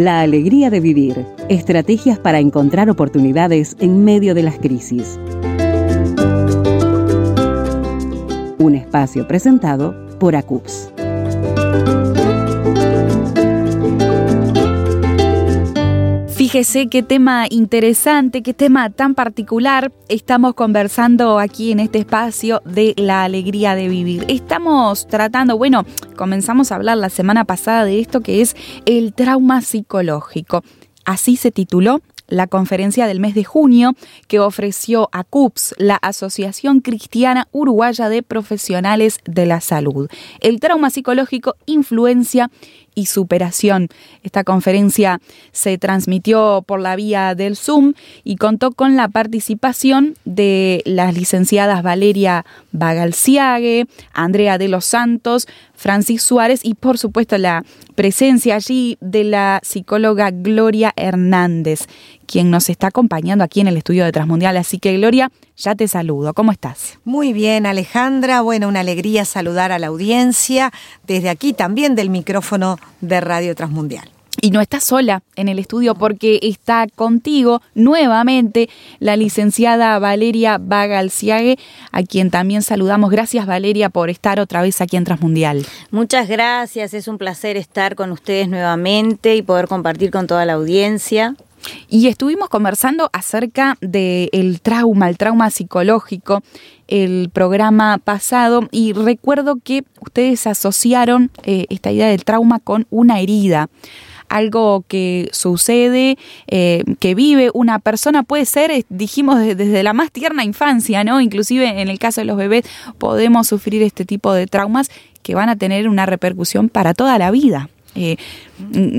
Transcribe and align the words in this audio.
La 0.00 0.22
alegría 0.22 0.70
de 0.70 0.80
vivir. 0.80 1.26
Estrategias 1.50 2.18
para 2.18 2.38
encontrar 2.38 2.88
oportunidades 2.88 3.76
en 3.80 4.02
medio 4.02 4.34
de 4.34 4.42
las 4.42 4.56
crisis. 4.56 5.20
Un 8.56 8.76
espacio 8.76 9.28
presentado 9.28 9.94
por 10.18 10.36
ACUPS. 10.36 10.90
Fíjese 16.50 16.88
qué 16.88 17.04
tema 17.04 17.46
interesante, 17.48 18.42
qué 18.42 18.52
tema 18.54 18.90
tan 18.90 19.14
particular 19.14 19.92
estamos 20.08 20.54
conversando 20.54 21.38
aquí 21.38 21.70
en 21.70 21.78
este 21.78 21.98
espacio 21.98 22.60
de 22.64 22.92
la 22.96 23.22
alegría 23.22 23.76
de 23.76 23.86
vivir. 23.86 24.24
Estamos 24.26 25.06
tratando, 25.06 25.56
bueno, 25.56 25.84
comenzamos 26.16 26.72
a 26.72 26.74
hablar 26.74 26.98
la 26.98 27.08
semana 27.08 27.44
pasada 27.44 27.84
de 27.84 28.00
esto 28.00 28.20
que 28.20 28.40
es 28.40 28.56
el 28.84 29.12
trauma 29.12 29.62
psicológico. 29.62 30.64
Así 31.04 31.36
se 31.36 31.52
tituló 31.52 32.00
la 32.26 32.46
conferencia 32.46 33.06
del 33.06 33.20
mes 33.20 33.34
de 33.34 33.44
junio 33.44 33.94
que 34.26 34.40
ofreció 34.40 35.08
a 35.12 35.24
CUPS, 35.24 35.74
la 35.78 35.96
Asociación 35.96 36.80
Cristiana 36.80 37.48
Uruguaya 37.52 38.08
de 38.08 38.22
Profesionales 38.22 39.18
de 39.24 39.46
la 39.46 39.60
Salud. 39.60 40.08
El 40.40 40.58
trauma 40.58 40.90
psicológico 40.90 41.56
influencia 41.66 42.50
superación. 43.06 43.88
Esta 44.22 44.44
conferencia 44.44 45.20
se 45.52 45.78
transmitió 45.78 46.62
por 46.66 46.80
la 46.80 46.96
vía 46.96 47.34
del 47.34 47.56
Zoom 47.56 47.94
y 48.24 48.36
contó 48.36 48.72
con 48.72 48.96
la 48.96 49.08
participación 49.08 50.14
de 50.24 50.82
las 50.84 51.14
licenciadas 51.14 51.82
Valeria 51.82 52.44
Bagalciague, 52.72 53.86
Andrea 54.12 54.58
de 54.58 54.68
los 54.68 54.84
Santos, 54.84 55.46
Francis 55.74 56.22
Suárez 56.22 56.60
y 56.62 56.74
por 56.74 56.98
supuesto 56.98 57.38
la 57.38 57.64
presencia 57.94 58.56
allí 58.56 58.98
de 59.00 59.24
la 59.24 59.60
psicóloga 59.62 60.30
Gloria 60.30 60.92
Hernández, 60.96 61.86
quien 62.30 62.48
nos 62.48 62.70
está 62.70 62.86
acompañando 62.86 63.42
aquí 63.42 63.60
en 63.60 63.66
el 63.66 63.76
estudio 63.76 64.04
de 64.04 64.12
Transmundial. 64.12 64.56
Así 64.56 64.78
que 64.78 64.96
Gloria, 64.96 65.32
ya 65.56 65.74
te 65.74 65.88
saludo. 65.88 66.32
¿Cómo 66.32 66.52
estás? 66.52 67.00
Muy 67.04 67.32
bien, 67.32 67.66
Alejandra. 67.66 68.40
Bueno, 68.40 68.68
una 68.68 68.80
alegría 68.80 69.24
saludar 69.24 69.72
a 69.72 69.80
la 69.80 69.88
audiencia 69.88 70.72
desde 71.08 71.28
aquí 71.28 71.52
también 71.52 71.96
del 71.96 72.08
micrófono 72.08 72.78
de 73.00 73.20
Radio 73.20 73.56
Transmundial. 73.56 74.08
Y 74.40 74.52
no 74.52 74.60
estás 74.60 74.84
sola 74.84 75.22
en 75.34 75.48
el 75.48 75.58
estudio 75.58 75.96
porque 75.96 76.38
está 76.42 76.86
contigo 76.94 77.62
nuevamente 77.74 78.70
la 79.00 79.16
licenciada 79.16 79.98
Valeria 79.98 80.56
Bagalciague, 80.58 81.58
a 81.90 82.02
quien 82.04 82.30
también 82.30 82.62
saludamos. 82.62 83.10
Gracias 83.10 83.44
Valeria 83.44 83.90
por 83.90 84.08
estar 84.08 84.38
otra 84.38 84.62
vez 84.62 84.80
aquí 84.80 84.96
en 84.96 85.04
Transmundial. 85.04 85.66
Muchas 85.90 86.28
gracias, 86.28 86.94
es 86.94 87.08
un 87.08 87.18
placer 87.18 87.56
estar 87.56 87.96
con 87.96 88.12
ustedes 88.12 88.48
nuevamente 88.48 89.34
y 89.34 89.42
poder 89.42 89.66
compartir 89.66 90.12
con 90.12 90.28
toda 90.28 90.44
la 90.44 90.52
audiencia. 90.52 91.34
Y 91.88 92.06
estuvimos 92.08 92.48
conversando 92.48 93.10
acerca 93.12 93.76
del 93.80 94.60
trauma, 94.60 95.08
el 95.08 95.18
trauma 95.18 95.50
psicológico, 95.50 96.42
el 96.88 97.30
programa 97.32 97.98
pasado, 97.98 98.68
y 98.70 98.92
recuerdo 98.92 99.56
que 99.62 99.84
ustedes 100.00 100.46
asociaron 100.46 101.30
eh, 101.44 101.66
esta 101.70 101.92
idea 101.92 102.08
del 102.08 102.24
trauma 102.24 102.58
con 102.58 102.86
una 102.90 103.20
herida 103.20 103.68
algo 104.30 104.84
que 104.86 105.28
sucede, 105.32 106.16
eh, 106.46 106.84
que 107.00 107.14
vive 107.14 107.50
una 107.52 107.80
persona, 107.80 108.22
puede 108.22 108.46
ser, 108.46 108.86
dijimos, 108.88 109.40
desde 109.40 109.82
la 109.82 109.92
más 109.92 110.10
tierna 110.12 110.44
infancia, 110.44 111.04
¿no? 111.04 111.20
Inclusive 111.20 111.80
en 111.80 111.88
el 111.88 111.98
caso 111.98 112.20
de 112.20 112.26
los 112.26 112.36
bebés 112.36 112.64
podemos 112.98 113.48
sufrir 113.48 113.82
este 113.82 114.04
tipo 114.04 114.32
de 114.32 114.46
traumas 114.46 114.88
que 115.22 115.34
van 115.34 115.48
a 115.48 115.56
tener 115.56 115.88
una 115.88 116.06
repercusión 116.06 116.68
para 116.68 116.94
toda 116.94 117.18
la 117.18 117.30
vida. 117.30 117.68
Eh, 117.94 118.16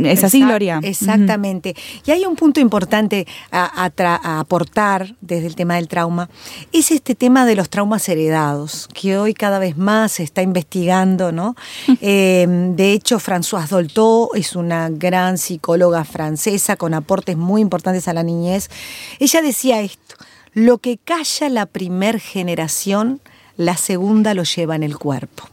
¿Es 0.06 0.24
así, 0.24 0.42
Gloria? 0.42 0.80
Exactamente. 0.84 1.76
Y 2.06 2.12
hay 2.12 2.26
un 2.26 2.36
punto 2.36 2.60
importante 2.60 3.28
a, 3.52 3.90
aportar 4.40 5.16
desde 5.22 5.48
el 5.48 5.56
tema 5.56 5.76
del 5.76 5.88
trauma, 5.88 6.30
es 6.72 6.92
este 6.92 7.16
tema 7.16 7.46
de 7.46 7.56
los 7.56 7.70
traumas 7.70 8.08
heredados, 8.10 8.90
que 8.94 9.18
hoy 9.18 9.34
cada 9.34 9.60
vez 9.60 9.78
más 9.78 10.14
se 10.14 10.24
está 10.24 10.42
investigando, 10.42 11.32
¿no? 11.32 11.56
Eh, 12.02 12.48
de 12.76 12.94
hecho, 12.94 13.20
Françoise 13.20 13.70
Dolto 13.70 14.32
es 14.34 14.56
una 14.56 14.90
gran 14.90 15.38
psicóloga 15.38 16.04
francesa 16.04 16.76
con 16.76 16.94
aportes 16.94 17.38
muy 17.38 17.62
importantes 17.62 18.08
a 18.08 18.14
la 18.14 18.24
niñez. 18.24 18.70
Ella 19.20 19.42
decía 19.42 19.82
esto, 19.82 20.16
lo 20.54 20.80
que 20.80 20.98
calla 20.98 21.50
la 21.50 21.66
primer 21.66 22.20
generación, 22.20 23.22
la 23.56 23.78
segunda 23.78 24.34
lo 24.34 24.44
lleva 24.44 24.76
en 24.76 24.84
el 24.84 24.98
cuerpo. 24.98 25.51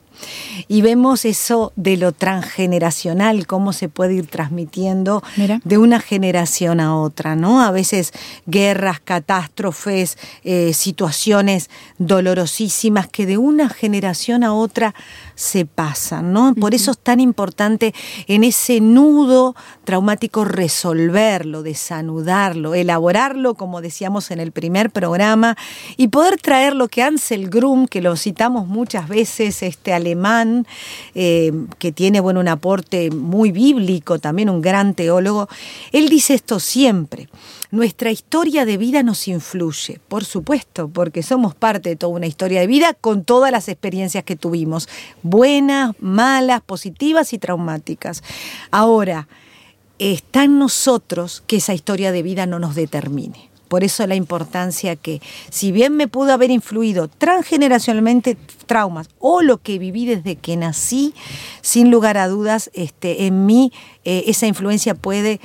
Y 0.66 0.82
vemos 0.82 1.24
eso 1.24 1.72
de 1.76 1.96
lo 1.96 2.12
transgeneracional, 2.12 3.46
cómo 3.46 3.72
se 3.72 3.88
puede 3.88 4.14
ir 4.14 4.26
transmitiendo 4.26 5.22
de 5.64 5.78
una 5.78 6.00
generación 6.00 6.80
a 6.80 6.96
otra, 6.96 7.36
¿no? 7.36 7.62
A 7.62 7.70
veces 7.70 8.12
guerras, 8.46 9.00
catástrofes, 9.00 10.18
eh, 10.44 10.72
situaciones 10.74 11.70
dolorosísimas 11.98 13.08
que 13.08 13.26
de 13.26 13.38
una 13.38 13.68
generación 13.68 14.44
a 14.44 14.54
otra 14.54 14.94
se 15.38 15.66
pasan, 15.66 16.32
¿no? 16.32 16.52
Por 16.56 16.74
eso 16.74 16.90
es 16.90 16.98
tan 16.98 17.20
importante 17.20 17.94
en 18.26 18.42
ese 18.42 18.80
nudo 18.80 19.54
traumático 19.84 20.44
resolverlo, 20.44 21.62
desanudarlo, 21.62 22.74
elaborarlo, 22.74 23.54
como 23.54 23.80
decíamos 23.80 24.32
en 24.32 24.40
el 24.40 24.50
primer 24.50 24.90
programa, 24.90 25.56
y 25.96 26.08
poder 26.08 26.40
traer 26.40 26.74
lo 26.74 26.88
que 26.88 27.04
Ansel 27.04 27.48
Grum, 27.50 27.86
que 27.86 28.02
lo 28.02 28.16
citamos 28.16 28.66
muchas 28.66 29.08
veces, 29.08 29.62
este 29.62 29.92
alemán, 29.92 30.66
eh, 31.14 31.52
que 31.78 31.92
tiene 31.92 32.18
bueno, 32.18 32.40
un 32.40 32.48
aporte 32.48 33.12
muy 33.12 33.52
bíblico, 33.52 34.18
también 34.18 34.50
un 34.50 34.60
gran 34.60 34.94
teólogo, 34.94 35.48
él 35.92 36.08
dice 36.08 36.34
esto 36.34 36.58
siempre. 36.58 37.28
Nuestra 37.70 38.10
historia 38.10 38.64
de 38.64 38.78
vida 38.78 39.02
nos 39.02 39.28
influye, 39.28 40.00
por 40.08 40.24
supuesto, 40.24 40.88
porque 40.88 41.22
somos 41.22 41.54
parte 41.54 41.90
de 41.90 41.96
toda 41.96 42.14
una 42.14 42.26
historia 42.26 42.60
de 42.60 42.66
vida 42.66 42.94
con 42.94 43.24
todas 43.24 43.52
las 43.52 43.68
experiencias 43.68 44.24
que 44.24 44.36
tuvimos, 44.36 44.88
buenas, 45.22 45.94
malas, 46.00 46.62
positivas 46.62 47.34
y 47.34 47.38
traumáticas. 47.38 48.22
Ahora, 48.70 49.28
está 49.98 50.44
en 50.44 50.58
nosotros 50.58 51.42
que 51.46 51.56
esa 51.56 51.74
historia 51.74 52.10
de 52.10 52.22
vida 52.22 52.46
no 52.46 52.58
nos 52.58 52.74
determine. 52.74 53.50
Por 53.68 53.84
eso 53.84 54.06
la 54.06 54.14
importancia 54.14 54.96
que, 54.96 55.20
si 55.50 55.70
bien 55.70 55.94
me 55.94 56.08
pudo 56.08 56.32
haber 56.32 56.50
influido 56.50 57.06
transgeneracionalmente 57.08 58.38
traumas 58.64 59.10
o 59.18 59.42
lo 59.42 59.58
que 59.58 59.78
viví 59.78 60.06
desde 60.06 60.36
que 60.36 60.56
nací, 60.56 61.12
sin 61.60 61.90
lugar 61.90 62.16
a 62.16 62.28
dudas, 62.28 62.70
este, 62.72 63.26
en 63.26 63.44
mí 63.44 63.74
eh, 64.06 64.24
esa 64.26 64.46
influencia 64.46 64.94
puede 64.94 65.38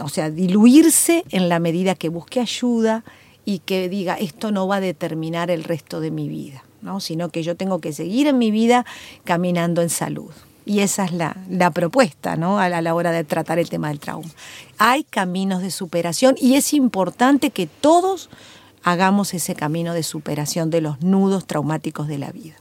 o 0.00 0.08
sea, 0.08 0.30
diluirse 0.30 1.24
en 1.30 1.48
la 1.48 1.58
medida 1.58 1.94
que 1.94 2.08
busque 2.08 2.40
ayuda 2.40 3.04
y 3.44 3.60
que 3.60 3.88
diga, 3.88 4.14
esto 4.14 4.52
no 4.52 4.66
va 4.66 4.76
a 4.76 4.80
determinar 4.80 5.50
el 5.50 5.64
resto 5.64 6.00
de 6.00 6.10
mi 6.10 6.28
vida, 6.28 6.64
¿no? 6.82 7.00
sino 7.00 7.30
que 7.30 7.42
yo 7.42 7.56
tengo 7.56 7.80
que 7.80 7.92
seguir 7.92 8.26
en 8.26 8.38
mi 8.38 8.50
vida 8.50 8.84
caminando 9.24 9.82
en 9.82 9.88
salud. 9.88 10.30
Y 10.66 10.80
esa 10.80 11.06
es 11.06 11.12
la, 11.12 11.70
propuesta 11.70 12.36
¿no? 12.36 12.58
a, 12.58 12.68
la, 12.68 12.94
hora 12.94 13.10
de 13.10 13.24
tratar 13.24 13.58
el 13.58 13.70
tema 13.70 13.88
del 13.88 14.00
trauma. 14.00 14.28
Hay 14.76 15.02
caminos 15.02 15.62
de 15.62 15.70
superación 15.70 16.34
y 16.38 16.56
es 16.56 16.74
importante 16.74 17.48
que 17.48 17.66
todos 17.66 18.28
hagamos 18.82 19.32
ese 19.32 19.54
camino 19.54 19.94
de 19.94 20.02
superación 20.02 20.68
de 20.68 20.82
los 20.82 21.00
nudos 21.00 21.46
traumáticos 21.46 22.06
de 22.06 22.18
la 22.18 22.30
vida. 22.32 22.56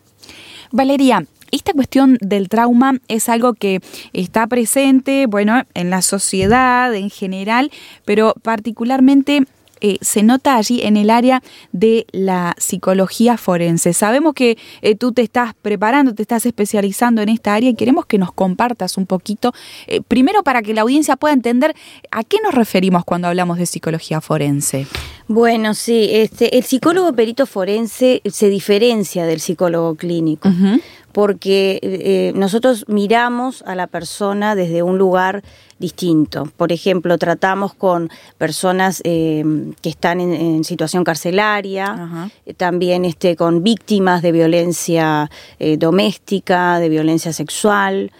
Valeria, 0.71 1.25
esta 1.51 1.73
cuestión 1.73 2.17
del 2.21 2.49
trauma 2.49 2.99
es 3.07 3.29
algo 3.29 3.53
que 3.53 3.81
está 4.13 4.47
presente, 4.47 5.25
bueno, 5.27 5.63
en 5.73 5.89
la 5.89 6.01
sociedad 6.01 6.93
en 6.93 7.09
general, 7.09 7.71
pero 8.05 8.33
particularmente 8.41 9.45
eh, 9.81 9.97
se 10.01 10.23
nota 10.23 10.55
allí 10.55 10.81
en 10.81 10.97
el 10.97 11.09
área 11.09 11.43
de 11.71 12.07
la 12.11 12.55
psicología 12.57 13.37
forense. 13.37 13.93
Sabemos 13.93 14.33
que 14.33 14.57
eh, 14.81 14.95
tú 14.95 15.11
te 15.11 15.21
estás 15.21 15.53
preparando, 15.61 16.15
te 16.15 16.23
estás 16.23 16.45
especializando 16.45 17.21
en 17.21 17.29
esta 17.29 17.53
área 17.53 17.69
y 17.69 17.75
queremos 17.75 18.05
que 18.05 18.17
nos 18.17 18.31
compartas 18.31 18.97
un 18.97 19.05
poquito, 19.05 19.53
eh, 19.85 20.01
primero 20.01 20.43
para 20.43 20.61
que 20.61 20.73
la 20.73 20.81
audiencia 20.81 21.15
pueda 21.15 21.33
entender 21.33 21.75
a 22.11 22.23
qué 22.23 22.37
nos 22.43 22.55
referimos 22.55 23.05
cuando 23.05 23.27
hablamos 23.27 23.57
de 23.59 23.65
psicología 23.65 24.21
forense. 24.21 24.87
Bueno, 25.27 25.73
sí, 25.73 26.09
este, 26.11 26.57
el 26.57 26.63
psicólogo 26.63 27.13
perito 27.13 27.45
forense 27.45 28.21
se 28.25 28.49
diferencia 28.49 29.25
del 29.25 29.41
psicólogo 29.41 29.95
clínico, 29.95 30.49
porque 31.17 32.31
nosotros 32.35 32.85
miramos 32.87 33.63
a 33.63 33.73
la 33.73 33.87
persona 33.87 34.53
desde 34.53 34.83
un 34.83 34.99
lugar 34.99 35.41
distinto. 35.79 36.47
Por 36.57 36.71
ejemplo, 36.71 37.17
tratamos 37.17 37.73
con 37.73 38.11
personas 38.37 39.01
eh, 39.03 39.43
que 39.81 39.89
están 39.89 40.21
en, 40.21 40.63
situación 40.63 41.03
carcelaria, 41.03 42.29
eh, 42.45 42.53
también 42.53 43.03
este, 43.03 43.35
con 43.35 43.63
víctimas 43.63 44.21
de 44.21 44.31
violencia 44.31 45.31
eh, 45.57 45.77
doméstica, 45.77 46.77
de 46.77 46.89
violencia 46.89 47.33
sexual. 47.33 48.11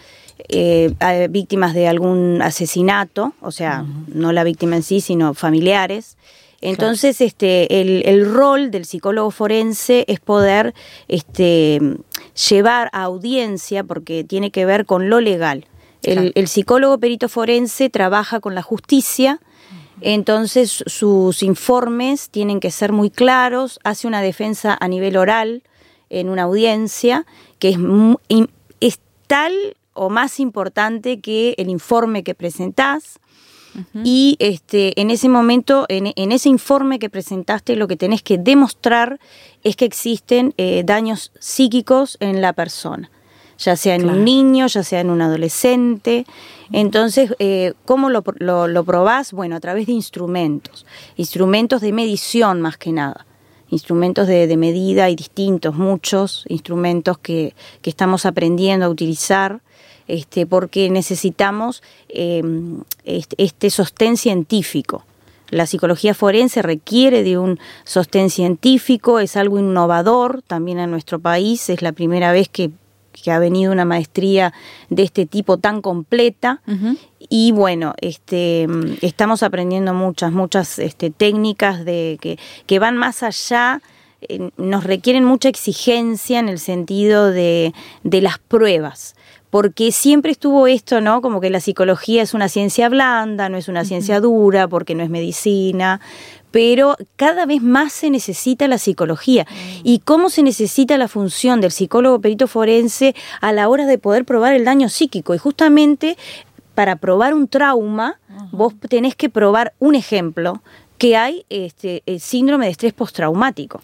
víctimas 1.30 1.74
de 1.74 1.86
algún 1.86 2.42
asesinato, 2.42 3.32
o 3.40 3.52
sea, 3.52 3.84
no 4.08 4.32
la 4.32 4.42
víctima 4.42 4.74
en 4.74 4.82
sí, 4.82 5.00
sino 5.00 5.34
familiares. 5.34 6.16
Entonces, 6.60 7.20
este, 7.20 7.80
el, 7.80 8.02
el, 8.04 8.34
rol 8.34 8.72
del 8.72 8.84
psicólogo 8.84 9.30
forense 9.30 10.04
es 10.08 10.18
poder 10.18 10.74
este, 11.06 11.80
llevar 12.48 12.88
a 12.92 13.02
audiencia, 13.02 13.84
porque 13.84 14.24
tiene 14.24 14.50
que 14.50 14.64
ver 14.64 14.86
con 14.86 15.10
lo 15.10 15.20
legal, 15.20 15.66
El, 16.02 16.46
psicólogo 16.46 16.98
perito 16.98 17.28
forense 17.28 17.90
trabaja 17.90 18.40
con 18.40 18.54
la 18.54 18.62
justicia, 18.62 19.40
entonces 20.00 20.84
sus 20.86 21.42
informes 21.42 22.30
tienen 22.30 22.60
que 22.60 22.70
ser 22.70 22.92
muy 22.92 23.10
claros, 23.10 23.80
hace 23.82 24.06
una 24.06 24.22
defensa 24.22 24.76
a 24.78 24.86
nivel 24.86 25.16
oral 25.16 25.64
en 26.08 26.28
una 26.28 26.44
audiencia 26.44 27.26
que 27.58 27.70
es, 27.70 27.78
es 28.80 29.00
tal 29.26 29.76
o 29.92 30.08
más 30.08 30.38
importante 30.38 31.20
que 31.20 31.56
el 31.58 31.68
informe 31.68 32.22
que 32.22 32.34
presentás. 32.34 33.18
Y 34.04 34.36
este, 34.38 35.00
en 35.00 35.10
ese 35.10 35.28
momento, 35.28 35.86
en, 35.88 36.32
ese 36.32 36.48
informe 36.48 36.98
que 36.98 37.10
presentaste, 37.10 37.76
lo 37.76 37.88
que 37.88 37.96
tenés 37.96 38.22
que 38.22 38.38
demostrar 38.38 39.18
es 39.62 39.76
que 39.76 39.84
existen 39.84 40.54
eh, 40.56 40.82
daños 40.84 41.32
psíquicos 41.38 42.16
en 42.20 42.40
la 42.40 42.52
persona 42.52 43.10
ya 43.58 43.76
sea 43.76 43.96
en 43.96 44.08
un 44.08 44.24
niño, 44.24 44.68
ya 44.68 44.82
sea 44.84 45.00
en 45.00 45.10
un 45.10 45.20
adolescente. 45.20 46.24
Entonces, 46.72 47.34
eh, 47.40 47.74
¿cómo 47.84 48.08
lo, 48.08 48.22
lo, 48.38 48.84
probás? 48.84 49.32
Bueno, 49.32 49.56
a 49.56 49.60
través 49.60 49.88
de 49.88 49.92
instrumentos, 49.92 50.86
instrumentos 51.16 51.80
de 51.80 51.92
medición 51.92 52.60
más 52.60 52.76
que 52.76 52.92
nada, 52.92 53.26
instrumentos 53.70 54.28
de, 54.28 54.56
medida 54.56 55.10
y 55.10 55.16
distintos, 55.16 55.74
muchos 55.74 56.44
instrumentos 56.48 57.18
que, 57.18 57.54
estamos 57.82 58.26
aprendiendo 58.26 58.86
a 58.86 58.88
utilizar. 58.88 59.60
Este, 60.08 60.46
porque 60.46 60.90
necesitamos 60.90 61.82
eh, 62.08 62.42
este, 63.04 63.70
sostén 63.70 64.16
científico. 64.16 65.04
La 65.50 65.66
psicología 65.66 66.14
forense 66.14 66.60
requiere 66.62 67.22
de 67.22 67.38
un 67.38 67.58
sostén 67.84 68.30
científico, 68.30 69.18
es 69.18 69.36
algo 69.36 69.58
innovador 69.58 70.42
también 70.42 70.78
en 70.78 70.90
nuestro 70.90 71.18
país, 71.18 71.70
es 71.70 71.80
la 71.80 71.92
primera 71.92 72.32
vez 72.32 72.48
que 72.48 72.70
que 73.22 73.30
ha 73.30 73.38
venido 73.38 73.72
una 73.72 73.84
maestría 73.84 74.52
de 74.90 75.02
este 75.02 75.26
tipo 75.26 75.58
tan 75.58 75.80
completa. 75.80 76.62
Y 77.18 77.52
bueno, 77.52 77.94
este, 78.00 78.66
estamos 79.02 79.42
aprendiendo 79.42 79.92
muchas, 79.92 80.32
muchas 80.32 80.78
este, 80.78 81.10
técnicas 81.10 81.84
de, 81.84 82.18
que, 82.20 82.38
que 82.66 82.78
van 82.78 82.96
más 82.96 83.22
allá 83.22 83.82
eh, 84.20 84.50
nos 84.56 84.84
requieren 84.84 85.24
mucha 85.24 85.48
exigencia 85.48 86.40
en 86.40 86.48
el 86.48 86.58
sentido 86.58 87.30
de, 87.30 87.72
de, 88.02 88.20
las 88.20 88.38
pruebas, 88.38 89.14
porque 89.50 89.92
siempre 89.92 90.32
estuvo 90.32 90.66
esto, 90.66 91.00
¿no? 91.00 91.22
Como 91.22 91.40
que 91.40 91.50
la 91.50 91.60
psicología 91.60 92.22
es 92.22 92.34
una 92.34 92.48
ciencia 92.48 92.88
blanda, 92.88 93.48
no 93.48 93.56
es 93.56 93.68
una 93.68 93.84
ciencia 93.84 94.20
dura, 94.20 94.68
porque 94.68 94.94
no 94.94 95.02
es 95.02 95.10
medicina, 95.10 96.00
pero 96.50 96.96
cada 97.16 97.46
vez 97.46 97.62
más 97.62 97.92
se 97.92 98.10
necesita 98.10 98.68
la 98.68 98.78
psicología. 98.78 99.44
Mm. 99.44 99.80
¿Y 99.84 99.98
cómo 100.00 100.30
se 100.30 100.42
necesita 100.42 100.98
la 100.98 101.08
función 101.08 101.60
del 101.60 101.72
psicólogo 101.72 102.20
perito 102.20 102.46
forense 102.46 103.14
a 103.40 103.52
la 103.52 103.68
hora 103.68 103.86
de 103.86 103.98
poder 103.98 104.24
probar 104.24 104.54
el 104.54 104.64
daño 104.64 104.88
psíquico? 104.88 105.34
Y 105.34 105.38
justamente 105.38 106.16
para 106.74 106.96
probar 106.96 107.34
un 107.34 107.48
trauma, 107.48 108.20
vos 108.52 108.72
tenés 108.88 109.16
que 109.16 109.28
probar 109.28 109.72
un 109.80 109.96
ejemplo, 109.96 110.62
que 110.96 111.16
hay 111.16 111.44
este, 111.48 112.02
el 112.06 112.20
síndrome 112.20 112.66
de 112.66 112.72
estrés 112.72 112.92
postraumático. 112.92 113.80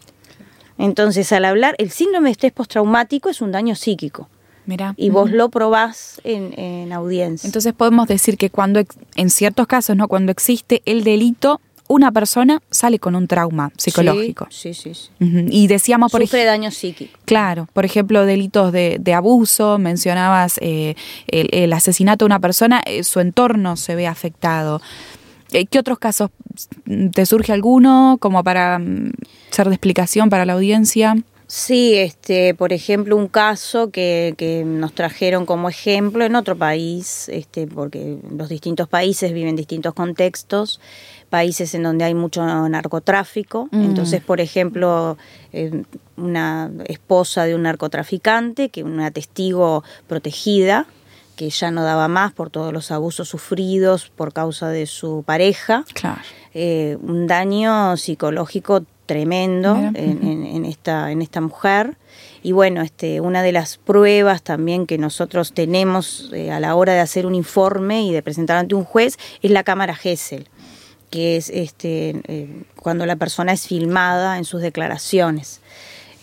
Entonces, 0.78 1.32
al 1.32 1.44
hablar, 1.44 1.74
el 1.78 1.90
síndrome 1.90 2.28
de 2.28 2.32
estrés 2.32 2.52
postraumático 2.52 3.28
es 3.28 3.40
un 3.40 3.52
daño 3.52 3.74
psíquico. 3.74 4.28
Mira. 4.66 4.94
Y 4.96 5.10
vos 5.10 5.30
lo 5.30 5.50
probás 5.50 6.20
en, 6.24 6.58
en, 6.58 6.92
audiencia. 6.92 7.46
Entonces 7.46 7.72
podemos 7.72 8.08
decir 8.08 8.36
que 8.38 8.50
cuando, 8.50 8.82
en 9.14 9.30
ciertos 9.30 9.66
casos, 9.66 9.96
¿no? 9.96 10.08
Cuando 10.08 10.32
existe 10.32 10.82
el 10.86 11.04
delito, 11.04 11.60
una 11.88 12.12
persona 12.12 12.62
sale 12.70 12.98
con 12.98 13.14
un 13.14 13.26
trauma 13.26 13.70
psicológico. 13.76 14.46
Sí, 14.50 14.74
sí, 14.74 14.94
sí. 14.94 15.10
Y 15.20 15.66
decíamos, 15.66 16.10
por 16.10 16.22
Sufre 16.22 16.44
daño 16.44 16.70
psíquico. 16.70 17.18
Claro, 17.24 17.68
por 17.72 17.84
ejemplo, 17.84 18.24
delitos 18.24 18.72
de, 18.72 19.14
abuso, 19.14 19.78
mencionabas 19.78 20.58
eh, 20.60 20.94
el, 21.26 21.72
asesinato 21.72 22.24
de 22.24 22.26
una 22.26 22.40
persona, 22.40 22.82
eh, 22.86 23.04
su 23.04 23.20
entorno 23.20 23.76
se 23.76 23.94
ve 23.94 24.06
afectado. 24.06 24.80
Eh, 25.52 25.66
¿Qué 25.66 25.78
otros 25.78 25.98
casos 25.98 26.30
te 27.12 27.26
surge 27.26 27.52
alguno 27.52 28.16
como 28.18 28.42
para 28.42 28.78
mm, 28.78 29.12
ser 29.50 29.68
de 29.68 29.74
explicación 29.74 30.30
para 30.30 30.46
la 30.46 30.54
audiencia? 30.54 31.16
Sí, 31.46 31.94
este, 31.96 32.54
por 32.54 32.72
ejemplo, 32.72 33.16
un 33.16 33.28
caso 33.28 33.90
que, 33.90 34.34
que, 34.38 34.64
nos 34.64 34.94
trajeron 34.94 35.44
como 35.44 35.68
ejemplo 35.68 36.24
en 36.24 36.36
otro 36.36 36.56
país, 36.56 37.28
este, 37.28 37.66
porque 37.66 38.18
los 38.30 38.48
distintos 38.48 38.88
países 38.88 39.32
viven 39.32 39.54
distintos 39.54 39.92
contextos, 39.92 40.80
países 41.28 41.74
en 41.74 41.82
donde 41.82 42.04
hay 42.04 42.14
mucho 42.14 42.44
narcotráfico. 42.68 43.68
Mm. 43.72 43.84
Entonces, 43.84 44.22
por 44.22 44.40
ejemplo, 44.40 45.18
eh, 45.52 45.82
una 46.16 46.70
esposa 46.86 47.44
de 47.44 47.54
un 47.54 47.62
narcotraficante, 47.62 48.70
que 48.70 48.82
una 48.82 49.10
testigo 49.10 49.84
protegida, 50.06 50.86
que 51.36 51.50
ya 51.50 51.70
no 51.70 51.82
daba 51.82 52.08
más 52.08 52.32
por 52.32 52.50
todos 52.50 52.72
los 52.72 52.90
abusos 52.90 53.28
sufridos 53.28 54.10
por 54.14 54.32
causa 54.32 54.68
de 54.68 54.86
su 54.86 55.24
pareja. 55.26 55.84
Claro. 55.92 56.20
Eh, 56.54 56.96
un 57.02 57.26
daño 57.26 57.96
psicológico 57.96 58.84
tremendo 59.06 59.76
en, 59.94 60.64
esta, 60.64 61.10
en 61.10 61.22
esta 61.22 61.40
mujer. 61.40 61.96
Y 62.42 62.52
bueno, 62.52 62.82
este, 62.82 63.20
una 63.20 63.42
de 63.42 63.52
las 63.52 63.78
pruebas 63.78 64.42
también 64.42 64.86
que 64.86 64.98
nosotros 64.98 65.52
tenemos 65.52 66.30
eh, 66.32 66.50
a 66.50 66.60
la 66.60 66.74
hora 66.74 66.92
de 66.92 67.00
hacer 67.00 67.26
un 67.26 67.34
informe 67.34 68.02
y 68.02 68.12
de 68.12 68.22
presentar 68.22 68.56
ante 68.56 68.74
un 68.74 68.84
juez 68.84 69.18
es 69.42 69.50
la 69.50 69.64
cámara 69.64 69.94
Gesell, 69.94 70.48
que 71.10 71.36
es 71.36 71.50
este, 71.50 72.20
eh, 72.28 72.64
cuando 72.76 73.06
la 73.06 73.16
persona 73.16 73.52
es 73.52 73.66
filmada 73.66 74.38
en 74.38 74.44
sus 74.44 74.60
declaraciones. 74.60 75.60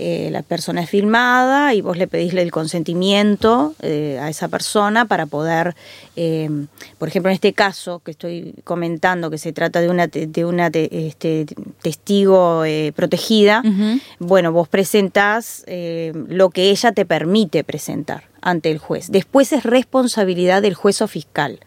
Eh, 0.04 0.32
la 0.32 0.42
persona 0.42 0.82
es 0.82 0.90
filmada 0.90 1.76
y 1.76 1.82
vos 1.82 1.96
le 1.96 2.08
pedís 2.08 2.34
el 2.34 2.50
consentimiento 2.50 3.76
eh, 3.84 4.18
a 4.20 4.30
esa 4.30 4.48
persona 4.48 5.06
para 5.06 5.28
poder, 5.28 5.76
eh, 6.16 6.50
por 6.98 7.08
ejemplo, 7.08 7.30
en 7.30 7.36
este 7.36 7.54
caso 7.54 8.00
que 8.00 8.10
estoy 8.10 8.56
comentando, 8.64 9.30
que 9.30 9.38
se 9.38 9.54
trata 9.54 9.80
de 9.80 9.92
una, 9.92 10.08
de 10.08 10.44
una 10.46 10.72
este, 10.74 11.46
testigo 11.84 12.64
protegida, 12.96 13.62
bueno, 14.18 14.52
vos 14.52 14.68
presentás 14.68 15.64
lo 15.68 16.50
que 16.50 16.72
ella 16.72 16.92
te 16.94 17.06
permite 17.06 17.64
presentar 17.64 18.24
ante 18.42 18.72
el 18.72 18.80
juez. 18.80 19.12
Después 19.12 19.54
es 19.54 19.64
responsabilidad 19.64 20.64
del 20.64 20.74
juez 20.74 21.00
o 21.04 21.08
fiscal 21.08 21.60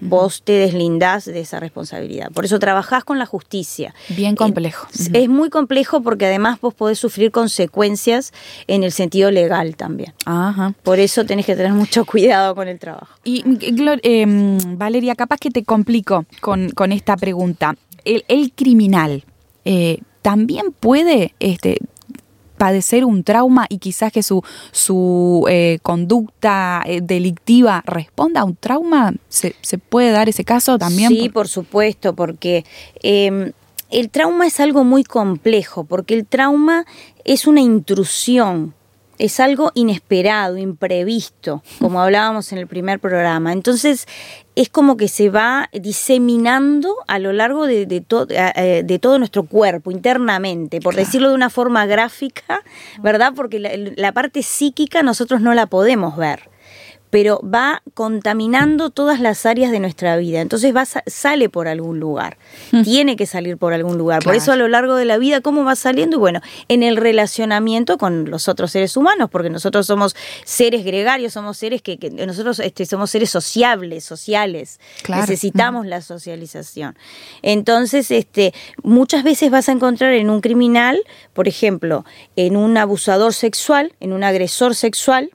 vos 0.00 0.42
te 0.42 0.52
deslindás 0.52 1.24
de 1.24 1.40
esa 1.40 1.60
responsabilidad. 1.60 2.30
Por 2.32 2.44
eso 2.44 2.58
trabajás 2.58 3.04
con 3.04 3.18
la 3.18 3.26
justicia. 3.26 3.94
Bien 4.08 4.36
complejo. 4.36 4.88
Es, 5.12 5.28
muy 5.28 5.50
complejo 5.50 6.02
porque 6.02 6.26
además 6.26 6.60
vos 6.60 6.74
podés 6.74 6.98
sufrir 6.98 7.30
consecuencias 7.30 8.32
en 8.66 8.82
el 8.82 8.92
sentido 8.92 9.30
legal 9.30 9.76
también. 9.76 10.12
Ajá. 10.26 10.74
Por 10.82 10.98
eso 10.98 11.24
tenés 11.24 11.46
que 11.46 11.56
tener 11.56 11.72
mucho 11.72 12.04
cuidado 12.04 12.54
con 12.54 12.68
el 12.68 12.78
trabajo. 12.78 13.14
Y 13.24 13.44
eh, 14.02 14.58
Valeria, 14.76 15.14
capaz 15.14 15.38
que 15.38 15.50
te 15.50 15.64
complico 15.64 16.24
con, 16.40 16.92
esta 16.92 17.16
pregunta. 17.16 17.76
El, 18.04 18.52
criminal 18.54 19.24
eh, 19.64 19.98
también 20.22 20.72
puede 20.72 21.34
este, 21.38 21.78
padecer 22.60 23.06
un 23.06 23.24
trauma 23.24 23.64
y 23.70 23.78
quizás 23.78 24.12
que 24.12 24.22
su, 24.22 24.44
su 24.70 25.46
eh, 25.48 25.78
conducta 25.82 26.82
eh, 26.84 27.00
delictiva 27.00 27.82
responda 27.86 28.42
a 28.42 28.44
un 28.44 28.54
trauma? 28.54 29.14
¿Se, 29.30 29.54
puede 29.78 30.10
dar 30.10 30.28
ese 30.28 30.44
caso 30.44 30.76
también? 30.76 31.08
Sí, 31.08 31.30
por, 31.30 31.48
supuesto, 31.48 32.14
porque 32.14 32.66
em, 33.02 33.52
el 33.88 34.10
trauma 34.10 34.46
es 34.46 34.60
algo 34.60 34.84
muy 34.84 35.04
complejo, 35.04 35.84
porque 35.84 36.12
el 36.12 36.26
trauma 36.26 36.84
es 37.24 37.46
una 37.46 37.62
intrusión 37.62 38.74
es 39.20 39.38
algo 39.38 39.70
inesperado, 39.74 40.56
imprevisto, 40.56 41.62
como 41.78 42.00
hablábamos 42.02 42.52
en 42.52 42.58
el 42.58 42.66
primer 42.66 42.98
programa. 42.98 43.52
Entonces, 43.52 44.08
es 44.56 44.70
como 44.70 44.96
que 44.96 45.08
se 45.08 45.28
va 45.28 45.68
diseminando 45.72 46.96
a 47.06 47.18
lo 47.18 47.32
largo 47.32 47.66
de, 47.66 47.84
de, 47.84 48.02
eh, 48.30 48.82
de 48.84 48.98
todo 48.98 49.18
nuestro 49.18 49.44
cuerpo, 49.44 49.90
internamente, 49.90 50.80
por 50.80 50.94
decirlo 50.96 51.28
de 51.28 51.34
una 51.34 51.50
forma 51.50 51.84
gráfica, 51.86 52.62
¿verdad? 53.02 53.32
Porque 53.36 53.58
la 53.96 54.12
parte 54.12 54.42
psíquica 54.42 55.02
nosotros 55.02 55.40
no 55.42 55.54
la 55.54 55.66
podemos 55.66 56.16
ver 56.16 56.48
pero 57.10 57.40
va 57.42 57.82
contaminando 57.94 58.90
todas 58.90 59.20
las 59.20 59.44
áreas 59.44 59.70
de 59.72 59.80
nuestra 59.80 60.16
vida. 60.16 60.40
Entonces 60.40 60.74
va, 60.74 60.84
sale 60.84 61.48
por 61.48 61.68
algún 61.68 62.00
lugar, 62.00 62.38
mm. 62.72 62.82
tiene 62.82 63.16
que 63.16 63.26
salir 63.26 63.58
por 63.58 63.74
algún 63.74 63.98
lugar. 63.98 64.22
Por 64.22 64.34
eso 64.34 64.52
a 64.52 64.56
lo 64.56 64.68
largo 64.68 64.94
de 64.94 65.04
la 65.04 65.18
vida, 65.18 65.40
¿cómo 65.40 65.64
va 65.64 65.76
saliendo? 65.76 66.18
Bueno, 66.18 66.40
en 66.68 66.82
el 66.82 66.96
relacionamiento 66.96 67.98
con 67.98 68.30
los 68.30 68.48
otros 68.48 68.70
seres 68.70 68.96
humanos, 68.96 69.28
porque 69.30 69.50
nosotros 69.50 69.86
somos 69.86 70.14
seres 70.44 70.84
gregarios, 70.84 71.32
somos 71.32 71.56
seres 71.56 71.82
que, 71.82 71.98
nosotros 72.26 72.60
este, 72.60 72.86
somos 72.86 73.10
seres 73.10 73.30
sociables, 73.30 74.04
sociales, 74.04 74.80
necesitamos 75.08 75.86
la 75.86 76.00
socialización. 76.00 76.96
Entonces, 77.42 78.10
este, 78.10 78.54
muchas 78.82 79.24
veces 79.24 79.50
vas 79.50 79.68
a 79.68 79.72
encontrar 79.72 80.12
en 80.14 80.30
un 80.30 80.40
criminal, 80.40 81.02
por 81.32 81.48
ejemplo, 81.48 82.04
en 82.36 82.56
un 82.56 82.76
abusador 82.76 83.34
sexual, 83.34 83.92
en 84.00 84.12
un 84.12 84.24
agresor 84.24 84.74
sexual, 84.74 85.30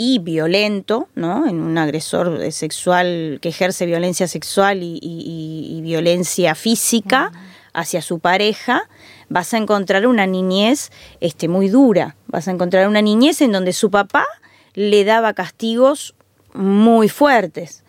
y 0.00 0.20
violento, 0.20 1.08
¿no? 1.16 1.48
En 1.48 1.60
un 1.60 1.76
agresor 1.76 2.52
sexual 2.52 3.40
que 3.42 3.48
ejerce 3.48 3.84
violencia 3.84 4.28
sexual 4.28 4.78
y, 4.82 5.80
violencia 5.82 6.54
física 6.54 7.32
hacia 7.74 8.00
su 8.00 8.20
pareja, 8.20 8.88
vas 9.28 9.52
a 9.54 9.56
encontrar 9.56 10.06
una 10.06 10.26
niñez 10.26 10.92
este, 11.20 11.48
muy 11.48 11.68
dura. 11.68 12.14
Vas 12.28 12.46
a 12.46 12.52
encontrar 12.52 12.86
una 12.86 13.02
niñez 13.02 13.40
en 13.40 13.50
donde 13.50 13.72
su 13.72 13.90
papá 13.90 14.24
le 14.74 15.04
daba 15.04 15.34
castigos 15.34 16.14
muy 16.54 17.08
fuertes. 17.08 17.82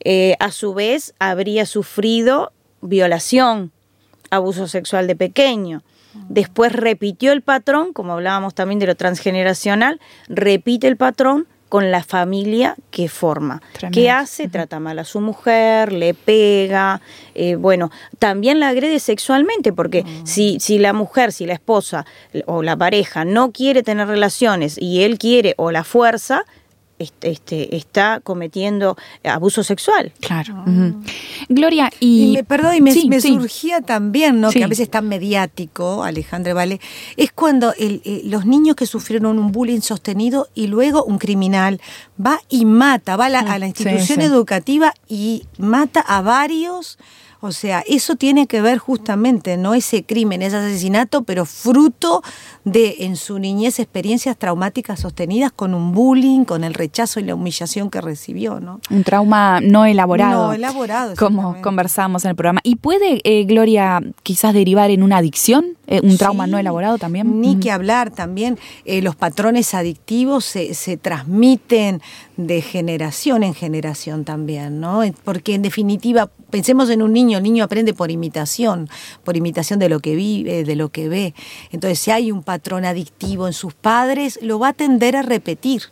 Eh, 0.00 0.36
a 0.38 0.52
su 0.52 0.72
vez, 0.72 1.14
habría 1.18 1.66
sufrido 1.66 2.52
violación, 2.80 3.72
abuso 4.30 4.68
sexual 4.68 5.08
de 5.08 5.16
pequeño. 5.16 5.82
Después 6.28 6.72
repitió 6.72 7.32
el 7.32 7.42
patrón, 7.42 7.92
como 7.92 8.12
hablábamos 8.12 8.54
también 8.54 8.78
de 8.78 8.86
lo 8.86 8.94
transgeneracional, 8.94 10.00
repite 10.28 10.86
el 10.86 10.96
patrón 10.96 11.48
con 11.68 11.90
la 11.90 12.02
familia 12.02 12.76
que 12.90 13.08
forma. 13.08 13.60
¿Qué 13.92 14.10
hace? 14.10 14.48
Trata 14.48 14.78
mal 14.80 14.98
a 14.98 15.04
su 15.04 15.20
mujer, 15.20 15.92
le 15.92 16.14
pega, 16.14 17.00
eh, 17.34 17.56
bueno, 17.56 17.90
también 18.18 18.60
la 18.60 18.68
agrede 18.68 19.00
sexualmente, 19.00 19.72
porque 19.72 20.04
mm. 20.04 20.26
si, 20.26 20.58
si 20.60 20.78
la 20.78 20.92
mujer, 20.92 21.32
si 21.32 21.46
la 21.46 21.54
esposa 21.54 22.06
o 22.46 22.62
la 22.62 22.76
pareja 22.76 23.24
no 23.24 23.50
quiere 23.50 23.82
tener 23.82 24.06
relaciones 24.06 24.78
y 24.80 25.02
él 25.02 25.18
quiere 25.18 25.54
o 25.56 25.70
la 25.70 25.84
fuerza, 25.84 26.44
este, 26.98 27.76
está 27.76 28.20
cometiendo 28.20 28.96
abuso 29.24 29.62
sexual. 29.62 30.12
Claro. 30.20 30.64
Ah. 30.66 30.92
Gloria, 31.48 31.90
y... 32.00 32.32
me, 32.34 32.44
perdón, 32.44 32.74
y 32.76 32.80
me, 32.80 33.20
surgía 33.20 33.80
también, 33.80 34.40
¿no? 34.40 34.50
que 34.50 34.64
a 34.64 34.66
veces 34.66 34.84
es 34.84 34.90
tan 34.90 35.08
mediático, 35.08 36.02
Alejandra 36.04 36.54
Vale, 36.54 36.80
es 37.16 37.32
cuando 37.32 37.74
eh, 37.78 38.22
los 38.24 38.46
niños 38.46 38.76
que 38.76 38.86
sufrieron 38.86 39.38
un 39.38 39.52
bullying 39.52 39.80
sostenido 39.80 40.48
y 40.54 40.68
luego 40.68 41.04
un 41.04 41.18
criminal 41.18 41.80
va 42.24 42.40
y 42.48 42.64
mata, 42.64 43.16
va 43.16 43.26
a 43.26 43.28
la, 43.28 43.40
a 43.40 43.58
la 43.58 43.66
institución 43.66 44.20
educativa 44.20 44.94
y 45.08 45.44
mata 45.58 46.00
a 46.00 46.22
varios 46.22 46.98
o 47.40 47.52
sea, 47.52 47.82
eso 47.86 48.16
tiene 48.16 48.46
que 48.46 48.60
ver 48.60 48.78
justamente, 48.78 49.56
no 49.56 49.74
ese 49.74 50.04
crimen, 50.04 50.42
ese 50.42 50.56
asesinato, 50.56 51.22
pero 51.22 51.44
fruto 51.44 52.22
de 52.64 52.96
en 53.00 53.16
su 53.16 53.38
niñez 53.38 53.78
experiencias 53.78 54.36
traumáticas 54.36 55.00
sostenidas 55.00 55.52
con 55.52 55.74
un 55.74 55.92
bullying, 55.92 56.44
con 56.44 56.64
el 56.64 56.74
rechazo 56.74 57.20
y 57.20 57.24
la 57.24 57.34
humillación 57.34 57.90
que 57.90 58.00
recibió, 58.00 58.60
¿no? 58.60 58.80
Un 58.90 59.04
trauma 59.04 59.60
no 59.60 59.84
elaborado. 59.84 60.48
No 60.48 60.52
elaborado. 60.52 61.14
Como 61.16 61.60
conversábamos 61.62 62.24
en 62.24 62.30
el 62.30 62.36
programa. 62.36 62.60
¿Y 62.64 62.76
puede, 62.76 63.20
eh, 63.24 63.44
Gloria, 63.44 64.02
quizás 64.22 64.54
derivar 64.54 64.90
en 64.90 65.02
una 65.02 65.18
adicción? 65.18 65.76
Eh, 65.86 66.00
¿Un 66.02 66.18
trauma 66.18 66.46
no 66.46 66.58
elaborado 66.58 66.98
también? 66.98 67.40
Ni 67.40 67.60
que 67.60 67.70
hablar 67.70 68.10
también. 68.10 68.58
Eh, 68.84 69.02
los 69.02 69.14
patrones 69.14 69.72
adictivos 69.74 70.44
se, 70.44 70.74
se 70.74 70.96
transmiten 70.96 72.02
de 72.36 72.60
generación 72.60 73.42
en 73.42 73.54
generación 73.54 74.24
también, 74.24 74.80
¿no? 74.80 75.02
Porque 75.24 75.54
en 75.54 75.62
definitiva, 75.62 76.30
pensemos 76.50 76.90
en 76.90 77.02
un 77.02 77.12
niño, 77.12 77.25
el 77.34 77.42
niño 77.42 77.64
aprende 77.64 77.94
por 77.94 78.10
imitación, 78.10 78.88
por 79.24 79.36
imitación 79.36 79.78
de 79.78 79.88
lo 79.88 80.00
que 80.00 80.14
vive, 80.14 80.64
de 80.64 80.76
lo 80.76 80.88
que 80.90 81.08
ve. 81.08 81.34
Entonces, 81.72 81.98
si 81.98 82.10
hay 82.10 82.30
un 82.30 82.42
patrón 82.42 82.84
adictivo 82.84 83.46
en 83.46 83.52
sus 83.52 83.74
padres, 83.74 84.38
lo 84.42 84.58
va 84.58 84.68
a 84.68 84.72
tender 84.72 85.16
a 85.16 85.22
repetir. 85.22 85.82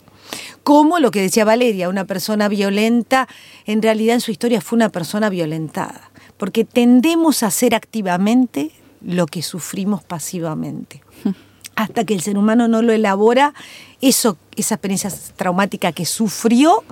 Como 0.63 0.99
lo 0.99 1.11
que 1.11 1.21
decía 1.21 1.45
Valeria, 1.45 1.89
una 1.89 2.07
persona 2.07 2.49
violenta, 2.49 3.29
en 3.67 3.83
realidad 3.83 4.15
en 4.15 4.21
su 4.21 4.31
historia 4.31 4.61
fue 4.61 4.77
una 4.77 4.89
persona 4.89 5.29
violentada, 5.29 6.11
porque 6.39 6.65
tendemos 6.65 7.43
a 7.43 7.49
hacer 7.49 7.75
activamente 7.75 8.71
lo 9.03 9.27
que 9.27 9.43
sufrimos 9.43 10.03
pasivamente. 10.03 11.03
Hasta 11.77 12.05
que 12.05 12.15
el 12.15 12.21
ser 12.21 12.39
humano 12.39 12.69
no 12.69 12.83
lo 12.83 12.93
elabora, 12.93 13.53
eso, 14.01 14.39
esa 14.57 14.77
experiencia 14.77 15.13
traumática 15.37 15.93
que 15.93 16.07
sufrió 16.07 16.85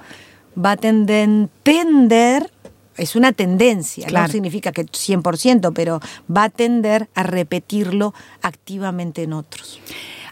va 0.57 0.73
a 0.73 0.77
tender, 0.77 2.52
es 2.97 3.17
una 3.17 3.33
tendencia, 3.33 4.09
no 4.09 4.29
significa 4.29 4.73
que 4.73 4.87
100%, 4.87 5.73
pero 5.75 6.01
va 6.35 6.45
a 6.45 6.51
tender 6.51 7.09
a 7.15 7.23
repetirlo 7.23 8.15
activamente 8.43 9.23
en 9.23 9.33
otros. 9.33 9.81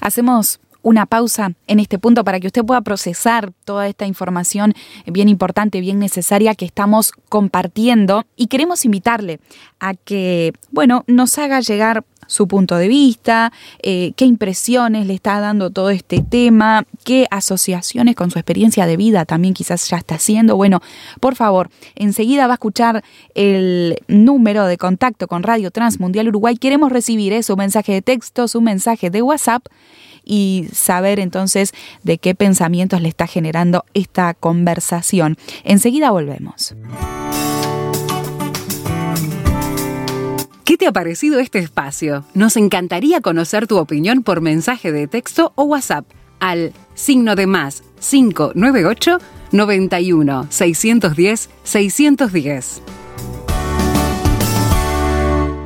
Hacemos 0.01 0.61
una 0.83 1.07
pausa 1.07 1.53
en 1.67 1.81
este 1.81 1.99
punto 1.99 2.25
para 2.25 2.41
que 2.41 2.47
usted 2.47 2.65
pueda 2.65 2.81
procesar 2.81 3.53
toda 3.65 3.87
esta 3.89 4.07
información 4.07 4.75
bien 5.07 5.29
importante, 5.29 5.81
bien 5.81 5.99
necesaria 5.99 6.55
que 6.55 6.65
estamos 6.65 7.13
compartiendo. 7.29 8.25
Y 8.37 8.47
queremos 8.47 8.85
invitarle 8.85 9.41
a 9.79 9.95
que, 9.95 10.53
bueno, 10.71 11.05
nos 11.07 11.39
haga 11.39 11.61
llegar 11.61 12.05
su 12.31 12.47
punto 12.47 12.77
de 12.77 12.87
vista, 12.87 13.53
eh, 13.83 14.13
qué 14.15 14.25
impresiones 14.25 15.07
le 15.07 15.15
está 15.15 15.41
dando 15.41 15.71
todo 15.71 15.91
este 15.91 16.23
tema, 16.23 16.87
qué 17.05 17.27
asociaciones 17.31 18.15
con 18.15 18.31
su 18.31 18.39
experiencia 18.39 18.87
de 18.87 18.97
vida 18.97 19.25
también 19.25 19.53
quizás 19.53 19.89
ya 19.89 19.97
está 19.97 20.15
haciendo. 20.15 20.57
Bueno, 20.57 20.81
por 21.19 21.35
favor, 21.35 21.71
enseguida 21.97 22.47
va 22.47 22.53
a 22.53 22.55
escuchar 22.55 23.03
el 23.35 23.99
número 24.07 24.67
de 24.67 24.79
contacto 24.79 25.27
con 25.27 25.43
Radio 25.43 25.73
Transmundial 25.73 26.29
Uruguay. 26.29 26.57
Queremos 26.57 26.93
recibir 26.93 27.43
su 27.43 27.57
mensaje 27.57 27.93
de 27.93 28.03
texto, 28.03 28.47
su 28.47 28.61
mensaje 28.61 29.11
de 29.11 29.23
WhatsApp 29.23 29.67
y 30.25 30.67
saber 30.73 31.19
entonces 31.19 31.73
de 32.05 32.19
qué 32.19 32.37
pensamientos 32.37 33.03
le 33.03 33.09
está 33.09 33.27
generando 33.27 33.85
esta 33.93 34.35
conversación. 34.35 35.37
Enseguida 35.65 36.13
volvemos. 36.13 36.77
Te 40.81 40.87
ha 40.87 40.93
parecido 40.93 41.39
este 41.41 41.59
espacio? 41.59 42.25
Nos 42.33 42.57
encantaría 42.57 43.21
conocer 43.21 43.67
tu 43.67 43.77
opinión 43.77 44.23
por 44.23 44.41
mensaje 44.41 44.93
de 44.93 45.07
texto 45.07 45.53
o 45.55 45.65
WhatsApp 45.65 46.07
al 46.41 46.73
signo 46.95 47.37
de 47.37 47.47
más 47.47 47.83
598 48.01 49.19
91 49.53 50.47
610 50.49 51.51
610. 51.65 52.83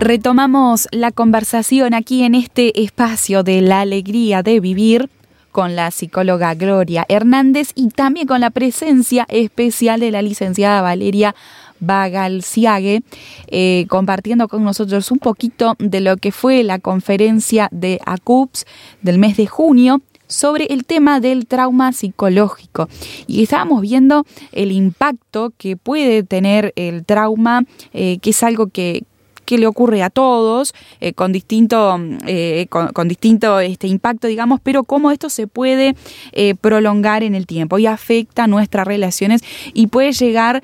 Retomamos 0.01 0.89
la 0.91 1.13
conversación 1.13 1.95
aquí 1.95 2.25
en 2.25 2.35
este 2.35 2.83
espacio 2.83 3.45
de 3.45 3.61
la 3.61 3.83
alegría 3.83 4.43
de 4.43 4.59
vivir 4.59 5.11
con 5.53 5.77
la 5.77 5.93
psicóloga 5.93 6.53
Gloria 6.57 7.07
Hernández 7.09 7.71
y 7.77 7.91
también 7.91 8.27
con 8.27 8.41
la 8.41 8.51
presencia 8.51 9.25
especial 9.29 10.01
de 10.01 10.11
la 10.11 10.23
licenciada 10.23 10.83
Valeria 10.83 11.37
Bagalciague, 11.85 13.03
eh, 13.49 13.87
compartiendo 13.89 14.49
con 14.49 14.65
nosotros 14.65 15.11
un 15.11 15.19
poquito 15.19 15.77
de 15.79 16.01
lo 16.01 16.17
que 16.17 16.33
fue 16.33 16.63
la 16.63 16.79
conferencia 16.79 17.69
de 17.71 18.01
ACUPS 18.05 18.67
del 19.03 19.19
mes 19.19 19.37
de 19.37 19.47
junio 19.47 20.03
sobre 20.27 20.67
el 20.67 20.85
tema 20.85 21.21
del 21.21 21.47
trauma 21.47 21.93
psicológico. 21.93 22.89
Y 23.27 23.43
estábamos 23.43 23.83
viendo 23.83 24.25
el 24.53 24.73
impacto 24.73 25.53
que 25.57 25.77
puede 25.77 26.23
tener 26.23 26.73
el 26.77 27.05
trauma, 27.05 27.65
eh, 27.93 28.19
que 28.19 28.31
es 28.31 28.43
algo 28.43 28.69
que, 28.69 29.05
que 29.45 29.59
le 29.59 29.67
ocurre 29.67 30.03
a 30.03 30.11
todos, 30.11 30.75
eh, 31.01 31.13
con 31.13 31.33
distinto, 31.33 31.99
eh, 32.27 32.67
con, 32.69 33.09
distinto 33.09 33.61
este, 33.61 33.87
impacto, 33.87 34.27
digamos, 34.27 34.61
pero 34.63 34.85
cómo 34.85 35.11
esto 35.11 35.31
se 35.31 35.47
puede 35.47 35.95
eh, 36.33 36.55
prolongar 36.55 37.23
en 37.23 37.35
el 37.35 37.47
tiempo 37.47 37.79
y 37.79 37.87
afecta 37.87 38.47
nuestras 38.47 38.87
relaciones 38.87 39.43
y 39.73 39.89
puede 39.89 40.13
llegar 40.13 40.63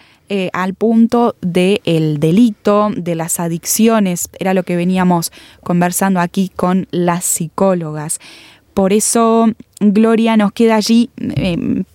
al 0.53 0.75
punto 0.75 1.35
del 1.41 2.21
delito, 2.21 2.91
de 2.95 3.17
las 3.17 3.41
adicciones, 3.41 4.29
era 4.39 4.55
lo 4.55 4.63
que 4.63 4.77
veníamos 4.77 5.33
conversando 5.65 6.21
aquí 6.21 6.53
con 6.55 6.87
las 6.93 7.25
psicólogas. 7.25 8.21
Por 8.73 8.93
eso, 8.93 9.49
Gloria, 9.81 10.37
nos 10.37 10.53
queda 10.53 10.77
allí, 10.77 11.11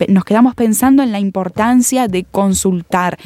nos 0.10 0.26
quedamos 0.26 0.54
pensando 0.54 1.02
en 1.02 1.14
la 1.14 1.22
importancia 1.22 2.10
de 2.10 2.26
consultar 2.26 3.18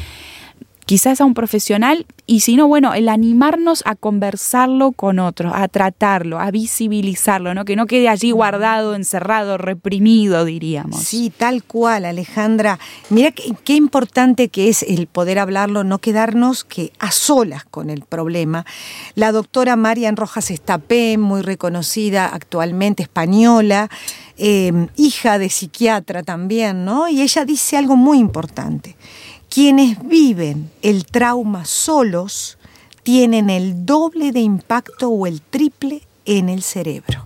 quizás 0.89 1.21
a 1.21 1.25
un 1.25 1.35
profesional 1.35 2.07
y 2.25 2.39
si 2.39 2.55
no, 2.55 2.67
bueno, 2.67 2.95
el 2.95 3.09
animarnos 3.09 3.83
a 3.85 3.93
conversarlo 3.93 4.91
con 4.91 5.19
otros, 5.19 5.53
a 5.55 5.67
tratarlo, 5.67 6.39
a 6.39 6.49
visibilizarlo, 6.49 7.53
¿no? 7.53 7.63
Que 7.63 7.75
no 7.75 7.85
quede 7.85 8.09
allí 8.09 8.31
guardado, 8.31 8.95
encerrado, 8.95 9.59
reprimido, 9.59 10.45
diríamos. 10.45 11.03
Sí, 11.03 11.31
tal 11.35 11.63
cual, 11.63 12.05
Alejandra. 12.05 12.79
Mira 13.11 13.31
qué, 13.31 13.75
importante 13.75 14.47
que 14.47 14.67
es 14.67 14.81
el 14.81 15.05
poder 15.05 15.37
hablarlo, 15.37 15.83
no 15.83 15.99
quedarnos 15.99 16.63
que 16.63 16.91
a 16.97 17.11
solas 17.11 17.65
con 17.65 17.91
el 17.91 18.01
problema. 18.01 18.65
La 19.13 19.31
doctora 19.31 19.75
Marian 19.75 20.15
Rojas 20.17 20.49
Estapé, 20.49 21.19
muy 21.19 21.43
reconocida 21.43 22.25
actualmente, 22.25 23.03
española, 23.03 23.91
eh, 24.37 24.87
hija 24.95 25.37
de 25.37 25.49
psiquiatra 25.49 26.23
también, 26.23 26.83
¿no? 26.83 27.07
Y 27.09 27.21
ella 27.21 27.45
dice 27.45 27.77
algo 27.77 27.95
muy 27.95 28.17
importante 28.17 28.95
quienes 29.49 29.97
viven 30.07 30.69
el 30.81 31.05
trauma 31.05 31.65
solos 31.65 32.57
tienen 33.03 33.49
el 33.49 33.85
doble 33.85 34.31
de 34.31 34.41
impacto 34.41 35.09
o 35.09 35.25
el 35.25 35.41
triple 35.41 36.03
en 36.25 36.47
el 36.47 36.61
cerebro. 36.61 37.23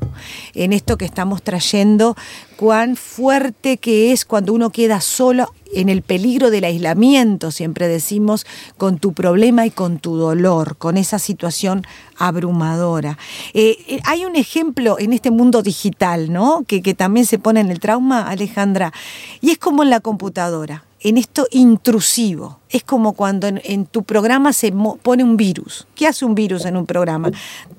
En 0.53 0.71
esto 0.71 0.97
que 0.97 1.03
estamos 1.03 1.43
trayendo, 1.43 2.15
cuán 2.55 2.95
fuerte 2.95 3.77
que 3.77 4.13
es 4.13 4.23
cuando 4.23 4.53
uno 4.53 4.69
queda 4.69 5.01
solo 5.01 5.53
en 5.73 5.89
el 5.89 6.03
peligro 6.03 6.51
del 6.51 6.63
aislamiento, 6.63 7.51
siempre 7.51 7.89
decimos, 7.89 8.45
con 8.77 8.99
tu 8.99 9.11
problema 9.11 9.65
y 9.65 9.71
con 9.71 9.99
tu 9.99 10.15
dolor, 10.15 10.77
con 10.77 10.95
esa 10.95 11.19
situación 11.19 11.85
abrumadora. 12.17 13.17
Eh, 13.53 13.77
eh, 13.87 13.99
hay 14.05 14.23
un 14.23 14.37
ejemplo 14.37 14.97
en 14.99 15.11
este 15.11 15.31
mundo 15.31 15.63
digital, 15.63 16.31
¿no? 16.31 16.63
Que, 16.65 16.81
que 16.81 16.93
también 16.93 17.25
se 17.25 17.39
pone 17.39 17.59
en 17.59 17.71
el 17.71 17.81
trauma, 17.81 18.29
Alejandra, 18.29 18.93
y 19.41 19.49
es 19.49 19.57
como 19.57 19.83
en 19.83 19.89
la 19.89 19.99
computadora 19.99 20.85
en 21.03 21.17
esto 21.17 21.47
intrusivo. 21.51 22.59
Es 22.69 22.83
como 22.83 23.13
cuando 23.13 23.47
en, 23.47 23.85
tu 23.85 24.03
programa 24.03 24.51
se 24.51 24.71
pone 24.71 25.23
un 25.23 25.37
virus. 25.37 25.85
¿Qué 25.93 26.07
hace 26.07 26.25
un 26.25 26.33
virus 26.33 26.65
en 26.65 26.75
un 26.75 26.87
programa? 26.87 27.29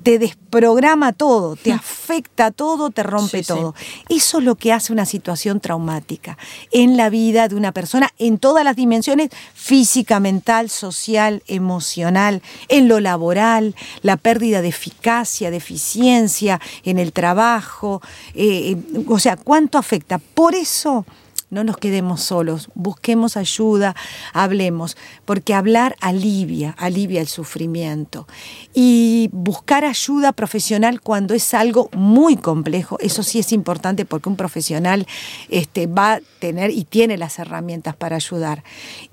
Te 0.03 0.19
desprograma 0.19 1.11
todo, 1.11 1.57
te 1.57 1.73
afecta 1.73 2.51
todo, 2.51 2.91
te 2.91 3.03
rompe 3.03 3.43
todo. 3.43 3.75
Eso 4.07 4.37
es 4.37 4.43
lo 4.45 4.55
que 4.55 4.71
hace 4.71 4.93
una 4.93 5.05
situación 5.05 5.59
traumática 5.59 6.37
en 6.71 6.95
la 6.95 7.09
vida 7.09 7.49
de 7.49 7.55
una 7.55 7.73
persona 7.73 7.85
persona 7.85 8.09
en 8.17 8.39
todas 8.39 8.63
las 8.65 8.75
dimensiones, 8.75 9.29
física, 9.53 10.19
mental, 10.19 10.71
social, 10.71 11.43
emocional, 11.45 12.41
en 12.67 12.87
lo 12.87 12.99
laboral, 12.99 13.75
la 14.01 14.17
pérdida 14.17 14.63
de 14.63 14.69
eficacia, 14.69 15.51
de 15.51 15.57
eficiencia 15.57 16.59
en 16.83 16.97
el 16.97 17.13
trabajo, 17.13 18.01
eh, 18.33 18.75
o 19.07 19.19
sea, 19.19 19.37
¿cuánto 19.37 19.77
afecta? 19.77 20.17
Por 20.17 20.55
eso 20.55 21.05
no 21.49 21.63
nos 21.63 21.77
quedemos 21.77 22.21
solos, 22.21 22.69
busquemos 22.73 23.37
ayuda, 23.37 23.95
hablemos, 24.33 24.97
porque 25.25 25.53
hablar 25.53 25.95
alivia, 26.01 26.75
alivia 26.77 27.21
el 27.21 27.27
sufrimiento. 27.27 28.27
Y 28.73 29.29
buscar 29.31 29.85
ayuda 29.85 30.33
profesional 30.33 31.01
cuando 31.01 31.33
es 31.33 31.53
algo 31.53 31.89
muy 31.93 32.35
complejo, 32.35 32.97
eso 32.99 33.23
sí 33.23 33.39
es 33.39 33.51
importante 33.51 34.05
porque 34.05 34.29
un 34.29 34.35
profesional 34.35 35.07
este, 35.49 35.87
va 35.87 36.13
a 36.13 36.21
tener 36.39 36.71
y 36.71 36.83
tiene 36.83 37.17
las 37.17 37.39
herramientas 37.39 37.95
para 37.95 38.15
ayudar. 38.15 38.63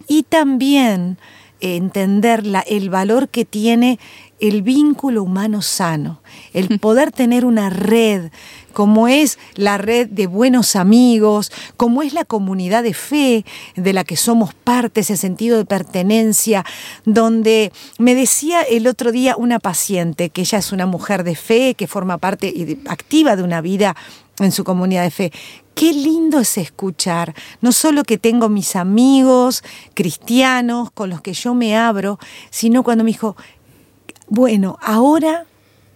Y 0.08 0.24
también 0.24 1.18
entender 1.62 2.42
el 2.66 2.90
valor 2.90 3.28
que 3.28 3.44
tiene 3.44 3.98
el 4.42 4.62
vínculo 4.62 5.22
humano 5.22 5.62
sano, 5.62 6.20
el 6.52 6.78
poder 6.80 7.12
tener 7.12 7.46
una 7.46 7.70
red, 7.70 8.30
como 8.72 9.06
es 9.06 9.38
la 9.54 9.78
red 9.78 10.08
de 10.08 10.26
buenos 10.26 10.74
amigos, 10.74 11.52
como 11.76 12.02
es 12.02 12.12
la 12.12 12.24
comunidad 12.24 12.82
de 12.82 12.92
fe 12.92 13.44
de 13.76 13.92
la 13.92 14.02
que 14.02 14.16
somos 14.16 14.52
parte, 14.52 15.02
ese 15.02 15.16
sentido 15.16 15.58
de 15.58 15.64
pertenencia, 15.64 16.64
donde 17.04 17.72
me 17.98 18.14
decía 18.16 18.62
el 18.62 18.88
otro 18.88 19.12
día 19.12 19.36
una 19.36 19.60
paciente, 19.60 20.30
que 20.30 20.40
ella 20.40 20.58
es 20.58 20.72
una 20.72 20.86
mujer 20.86 21.22
de 21.22 21.36
fe, 21.36 21.74
que 21.74 21.86
forma 21.86 22.18
parte 22.18 22.78
activa 22.88 23.36
de 23.36 23.44
una 23.44 23.60
vida 23.60 23.94
en 24.40 24.50
su 24.50 24.64
comunidad 24.64 25.04
de 25.04 25.10
fe. 25.10 25.32
Qué 25.74 25.92
lindo 25.92 26.40
es 26.40 26.58
escuchar, 26.58 27.34
no 27.60 27.70
solo 27.70 28.02
que 28.02 28.18
tengo 28.18 28.48
mis 28.48 28.74
amigos 28.74 29.62
cristianos 29.94 30.90
con 30.90 31.10
los 31.10 31.20
que 31.20 31.32
yo 31.32 31.54
me 31.54 31.76
abro, 31.76 32.18
sino 32.50 32.82
cuando 32.82 33.04
me 33.04 33.12
dijo, 33.12 33.36
bueno, 34.34 34.78
ahora 34.80 35.44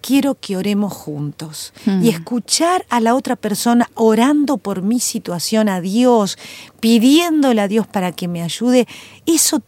quiero 0.03 0.37
que 0.39 0.59
oremos 0.59 0.93
juntos. 0.93 1.73
Y 2.03 2.11
escuchar 2.11 2.85
a 2.91 3.01
la 3.01 3.15
otra 3.15 3.35
persona 3.35 3.89
orando 3.95 4.59
por 4.59 4.83
mi 4.83 5.01
situación 5.01 5.71
a 5.71 5.81
Dios, 5.81 6.37
pidiéndole 6.79 7.63
a 7.63 7.67
Dios 7.67 7.87
para 7.87 8.13
que 8.13 8.29
me 8.29 8.43
ayude, 8.43 8.87
eso 9.25 9.59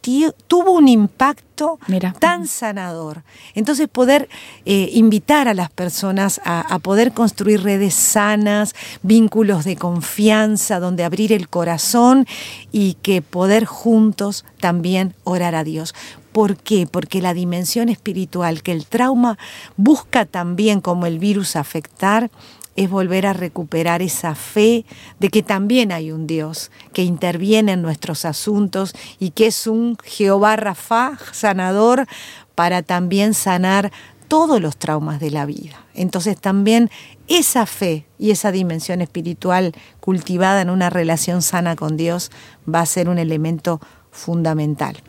tuvo 0.47 0.71
un 0.71 0.87
impacto 0.87 1.79
tan 2.19 2.47
sanador. 2.47 3.23
Entonces 3.55 3.89
poder 3.89 4.29
eh, 4.65 4.91
invitar 4.93 5.47
a 5.47 5.53
las 5.53 5.71
personas 5.71 6.39
a, 6.45 6.79
poder 6.79 7.11
construir 7.11 7.63
redes 7.63 7.95
sanas, 7.95 8.75
vínculos 9.01 9.65
de 9.65 9.75
confianza, 9.75 10.79
donde 10.79 11.03
abrir 11.03 11.33
el 11.33 11.49
corazón 11.49 12.25
y 12.71 12.93
que 13.01 13.21
poder 13.21 13.65
juntos 13.65 14.45
también 14.61 15.15
orar 15.23 15.55
a 15.55 15.63
Dios. 15.63 15.93
¿Por 16.39 16.55
qué? 16.55 16.87
Porque 16.89 17.21
la 17.21 17.33
dimensión 17.33 17.89
espiritual 17.89 18.63
que 18.63 18.71
el 18.71 18.85
trauma 18.85 19.37
busca 19.75 20.23
también 20.23 20.79
como 20.79 21.05
el 21.05 21.19
virus 21.19 21.57
afectar 21.57 22.31
es 22.77 22.89
volver 22.89 23.25
a 23.25 23.33
recuperar 23.33 24.01
esa 24.01 24.35
fe 24.35 24.85
de 25.19 25.27
que 25.27 25.43
también 25.43 25.91
hay 25.91 26.13
un 26.13 26.27
Dios 26.27 26.71
que 26.93 27.03
interviene 27.03 27.73
en 27.73 27.81
nuestros 27.81 28.23
asuntos 28.23 28.93
y 29.19 29.31
que 29.31 29.47
es 29.47 29.67
un 29.67 29.97
Jehová 30.01 30.55
Rafa, 30.55 31.19
sanador, 31.33 32.07
para 32.55 32.83
también 32.83 33.33
sanar 33.33 33.91
todos 34.29 34.61
los 34.61 34.77
traumas 34.77 35.19
de 35.19 35.31
la 35.31 35.45
vida. 35.45 35.83
Entonces 35.93 36.39
también 36.39 36.89
esa 37.27 37.65
fe 37.65 38.05
y 38.17 38.31
esa 38.31 38.53
dimensión 38.53 39.01
espiritual 39.01 39.73
cultivada 39.99 40.61
en 40.61 40.69
una 40.69 40.89
relación 40.89 41.41
sana 41.41 41.75
con 41.75 41.97
Dios 41.97 42.31
va 42.73 42.79
a 42.79 42.85
ser 42.85 43.09
un 43.09 43.17
elemento 43.17 43.81
fundamental. 44.09 45.03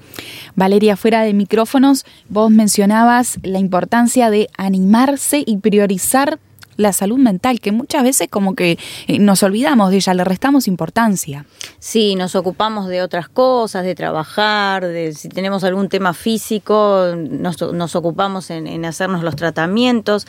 Valeria, 0.54 0.96
fuera 0.96 1.22
de 1.22 1.32
micrófonos, 1.32 2.04
vos 2.28 2.50
mencionabas 2.50 3.38
la 3.42 3.58
importancia 3.58 4.30
de 4.30 4.48
animarse 4.56 5.42
y 5.46 5.58
priorizar 5.58 6.38
la 6.80 6.92
salud 6.92 7.18
mental, 7.18 7.60
que 7.60 7.72
muchas 7.72 8.02
veces 8.02 8.28
como 8.28 8.54
que 8.54 8.78
eh, 9.06 9.18
nos 9.18 9.42
olvidamos 9.42 9.90
de 9.90 9.96
ella, 9.96 10.14
le 10.14 10.24
restamos 10.24 10.66
importancia. 10.66 11.44
Sí, 11.78 12.14
nos 12.14 12.34
ocupamos 12.34 12.88
de 12.88 13.02
otras 13.02 13.28
cosas, 13.28 13.84
de 13.84 13.94
trabajar, 13.94 14.86
de 14.86 15.12
si 15.12 15.28
tenemos 15.28 15.62
algún 15.62 15.88
tema 15.88 16.14
físico, 16.14 17.14
nos, 17.16 17.94
ocupamos 17.94 18.50
en, 18.50 18.84
hacernos 18.84 19.22
los 19.22 19.36
tratamientos, 19.36 20.26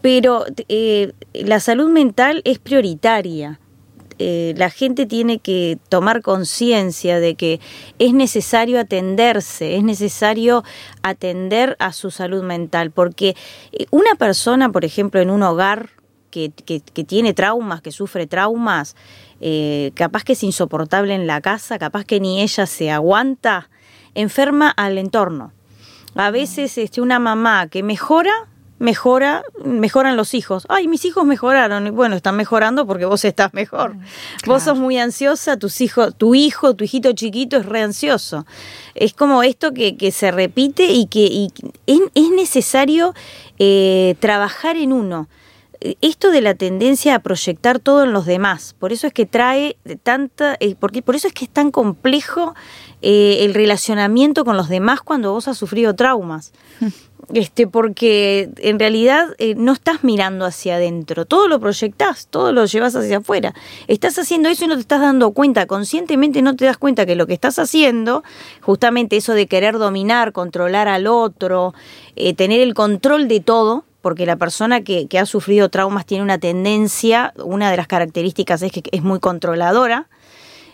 pero 0.00 0.46
eh, 0.68 1.12
la 1.34 1.60
salud 1.60 1.90
mental 1.90 2.40
es 2.44 2.58
prioritaria. 2.58 3.59
Eh, 4.22 4.52
la 4.58 4.68
gente 4.68 5.06
tiene 5.06 5.38
que 5.38 5.78
tomar 5.88 6.20
conciencia 6.20 7.20
de 7.20 7.36
que 7.36 7.58
es 7.98 8.12
necesario 8.12 8.78
atenderse, 8.78 9.76
es 9.76 9.82
necesario 9.82 10.62
atender 11.02 11.74
a 11.78 11.94
su 11.94 12.10
salud 12.10 12.42
mental, 12.42 12.90
porque 12.90 13.34
eh, 13.72 13.86
una 13.90 14.14
persona, 14.16 14.70
por 14.70 14.84
ejemplo, 14.84 15.22
en 15.22 15.30
un 15.30 15.42
hogar 15.42 15.88
que, 16.30 16.50
tiene 17.06 17.32
traumas, 17.32 17.80
que 17.80 17.92
sufre 17.92 18.26
traumas, 18.26 18.94
eh, 19.40 19.90
capaz 19.94 20.22
que 20.22 20.34
es 20.34 20.42
insoportable 20.42 21.14
en 21.14 21.26
la 21.26 21.40
casa, 21.40 21.78
capaz 21.78 22.04
que 22.04 22.20
ni 22.20 22.42
ella 22.42 22.66
se 22.66 22.90
aguanta, 22.90 23.70
enferma 24.14 24.68
al 24.68 24.98
entorno. 24.98 25.54
A 26.14 26.30
veces 26.30 26.76
este, 26.76 27.00
una 27.00 27.20
mamá 27.20 27.68
que 27.68 27.82
mejora 27.82 28.49
mejora, 28.80 29.42
mejoran 29.62 30.16
los 30.16 30.34
hijos. 30.34 30.64
Ay, 30.68 30.88
mis 30.88 31.04
hijos 31.04 31.24
mejoraron. 31.24 31.94
Bueno, 31.94 32.16
están 32.16 32.34
mejorando 32.34 32.86
porque 32.86 33.04
vos 33.04 33.24
estás 33.24 33.54
mejor. 33.54 33.94
Vos 34.46 34.64
sos 34.64 34.78
muy 34.78 34.98
ansiosa, 34.98 35.58
tus 35.58 35.80
hijos, 35.82 36.16
tu 36.16 36.34
hijo, 36.34 36.74
tu 36.74 36.84
hijito 36.84 37.12
chiquito 37.12 37.58
es 37.58 37.66
re 37.66 37.82
ansioso. 37.82 38.46
Es 38.94 39.12
como 39.12 39.42
esto 39.42 39.72
que, 39.72 39.96
que 39.96 40.10
se 40.10 40.30
repite 40.32 40.86
y 40.86 41.06
que 41.06 41.48
es, 41.86 42.30
necesario 42.30 43.14
eh, 43.58 44.16
trabajar 44.18 44.76
en 44.76 44.94
uno 44.94 45.28
esto 46.00 46.30
de 46.30 46.40
la 46.40 46.54
tendencia 46.54 47.14
a 47.14 47.18
proyectar 47.20 47.78
todo 47.78 48.04
en 48.04 48.12
los 48.12 48.26
demás, 48.26 48.74
por 48.78 48.92
eso 48.92 49.06
es 49.06 49.12
que 49.12 49.26
trae 49.26 49.76
tanta, 50.02 50.56
eh, 50.60 50.74
porque, 50.78 51.02
por 51.02 51.14
eso 51.14 51.26
es 51.28 51.34
que 51.34 51.44
es 51.44 51.50
tan 51.50 51.70
complejo 51.70 52.54
eh, 53.02 53.38
el 53.40 53.54
relacionamiento 53.54 54.44
con 54.44 54.56
los 54.56 54.68
demás 54.68 55.00
cuando 55.00 55.32
vos 55.32 55.48
has 55.48 55.56
sufrido 55.58 55.94
traumas. 55.94 56.52
este, 57.34 57.66
porque 57.66 58.50
en 58.58 58.78
realidad 58.78 59.28
eh, 59.38 59.54
no 59.56 59.72
estás 59.72 60.02
mirando 60.04 60.44
hacia 60.44 60.76
adentro, 60.76 61.24
todo 61.24 61.48
lo 61.48 61.60
proyectás, 61.60 62.26
todo 62.28 62.52
lo 62.52 62.64
llevas 62.66 62.96
hacia 62.96 63.18
afuera. 63.18 63.54
Estás 63.88 64.18
haciendo 64.18 64.48
eso 64.48 64.64
y 64.64 64.68
no 64.68 64.74
te 64.74 64.80
estás 64.80 65.00
dando 65.00 65.32
cuenta, 65.32 65.66
conscientemente 65.66 66.42
no 66.42 66.56
te 66.56 66.64
das 66.64 66.78
cuenta 66.78 67.06
que 67.06 67.14
lo 67.14 67.26
que 67.26 67.34
estás 67.34 67.58
haciendo, 67.58 68.22
justamente 68.60 69.16
eso 69.16 69.34
de 69.34 69.46
querer 69.46 69.78
dominar, 69.78 70.32
controlar 70.32 70.88
al 70.88 71.06
otro, 71.06 71.74
eh, 72.16 72.34
tener 72.34 72.60
el 72.60 72.74
control 72.74 73.28
de 73.28 73.40
todo, 73.40 73.84
porque 74.00 74.26
la 74.26 74.36
persona 74.36 74.82
que, 74.82 75.06
que 75.06 75.18
ha 75.18 75.26
sufrido 75.26 75.68
traumas 75.68 76.06
tiene 76.06 76.24
una 76.24 76.38
tendencia, 76.38 77.32
una 77.36 77.70
de 77.70 77.76
las 77.76 77.86
características 77.86 78.62
es 78.62 78.72
que 78.72 78.82
es 78.92 79.02
muy 79.02 79.20
controladora, 79.20 80.08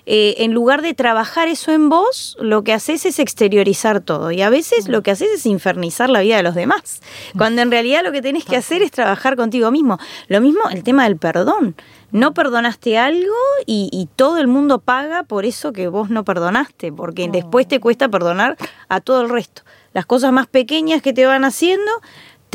eh, 0.08 0.44
en 0.44 0.52
lugar 0.52 0.82
de 0.82 0.94
trabajar 0.94 1.48
eso 1.48 1.72
en 1.72 1.88
vos, 1.88 2.36
lo 2.40 2.62
que 2.62 2.72
haces 2.72 3.04
es 3.06 3.18
exteriorizar 3.18 4.00
todo. 4.00 4.30
Y 4.30 4.40
a 4.40 4.48
veces 4.50 4.86
lo 4.86 5.02
que 5.02 5.10
haces 5.10 5.30
es 5.32 5.46
infernizar 5.46 6.08
la 6.08 6.20
vida 6.20 6.36
de 6.36 6.44
los 6.44 6.54
demás. 6.54 7.00
Cuando 7.36 7.60
en 7.60 7.72
realidad 7.72 8.04
lo 8.04 8.12
que 8.12 8.22
tenés 8.22 8.44
que 8.44 8.56
hacer 8.56 8.82
es 8.82 8.92
trabajar 8.92 9.34
contigo 9.34 9.72
mismo. 9.72 9.98
Lo 10.28 10.40
mismo 10.40 10.60
el 10.70 10.84
tema 10.84 11.04
del 11.04 11.16
perdón. 11.16 11.74
No 12.12 12.34
perdonaste 12.34 12.96
algo 12.98 13.34
y, 13.66 14.08
todo 14.14 14.38
el 14.38 14.46
mundo 14.46 14.78
paga 14.78 15.24
por 15.24 15.44
eso 15.44 15.72
que 15.72 15.88
vos 15.88 16.08
no 16.08 16.24
perdonaste, 16.24 16.92
porque 16.92 17.28
después 17.28 17.66
te 17.66 17.80
cuesta 17.80 18.08
perdonar 18.08 18.56
a 18.88 19.00
todo 19.00 19.22
el 19.22 19.28
resto. 19.28 19.62
Las 19.92 20.06
cosas 20.06 20.32
más 20.32 20.46
pequeñas 20.46 21.02
que 21.02 21.12
te 21.12 21.26
van 21.26 21.44
haciendo 21.44 21.90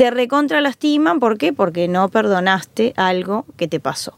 te 0.02 0.10
recontra 0.10 0.60
lastiman. 0.60 1.20
¿Por 1.20 1.38
qué? 1.38 1.52
Porque 1.52 1.86
no 1.86 2.08
perdonaste 2.08 2.92
algo 2.96 3.46
que 3.56 3.68
te 3.68 3.78
pasó. 3.78 4.12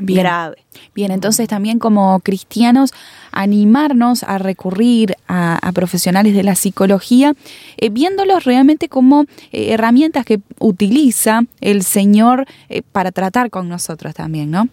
Bien. 0.00 0.24
grave. 0.24 0.64
Bien, 0.92 1.12
entonces 1.12 1.46
también 1.46 1.78
como 1.78 2.18
cristianos 2.18 2.90
animarnos 3.32 4.22
a 4.22 4.38
recurrir 4.38 5.16
a, 5.28 5.58
profesionales 5.74 6.34
de 6.34 6.42
la 6.42 6.54
psicología, 6.54 7.34
eh, 7.76 7.90
viéndolos 7.90 8.44
realmente 8.44 8.88
como 8.88 9.22
eh, 9.52 9.72
herramientas 9.72 10.24
que 10.24 10.40
utiliza 10.58 11.42
el 11.60 11.82
Señor 11.82 12.46
eh, 12.68 12.82
para 12.82 13.12
tratar 13.12 13.50
con 13.50 13.68
nosotros 13.68 14.14
también, 14.14 14.50
¿no? 14.50 14.68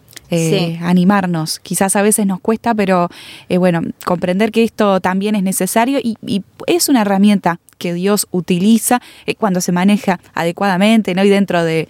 Animarnos. 0.82 1.58
Quizás 1.58 1.96
a 1.96 2.02
veces 2.02 2.26
nos 2.26 2.40
cuesta, 2.40 2.74
pero 2.74 3.08
bueno, 3.48 3.80
comprender 4.04 4.52
que 4.52 4.62
esto 4.62 5.00
también 5.00 5.34
es 5.34 5.42
necesario 5.42 6.00
y, 6.02 6.18
y 6.26 6.42
es 6.66 6.90
una 6.90 7.00
herramienta 7.00 7.60
que 7.78 7.94
Dios 7.94 8.26
utiliza 8.30 9.00
eh, 9.26 9.34
cuando 9.34 9.60
se 9.60 9.72
maneja 9.72 10.20
adecuadamente 10.34 11.14
¿no? 11.14 11.24
y 11.24 11.30
dentro 11.30 11.64
de, 11.64 11.88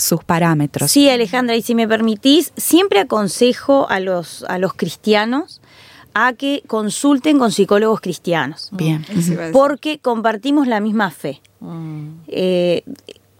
sus 0.00 0.24
parámetros. 0.24 0.90
Sí, 0.90 1.08
Alejandra, 1.08 1.54
y 1.56 1.62
si 1.62 1.74
me 1.74 1.86
permitís, 1.86 2.52
siempre 2.56 3.00
aconsejo 3.00 3.88
a 3.88 4.00
los, 4.00 4.44
a 4.48 4.58
los 4.58 4.74
cristianos 4.74 5.60
a 6.14 6.32
que 6.34 6.62
consulten 6.66 7.38
con 7.38 7.52
psicólogos 7.52 8.00
cristianos. 8.00 8.68
Bien. 8.72 9.04
Porque 9.52 9.98
compartimos 9.98 10.66
la 10.66 10.80
misma 10.80 11.10
fe. 11.10 11.40
Mm. 11.60 12.08
Eh, 12.28 12.84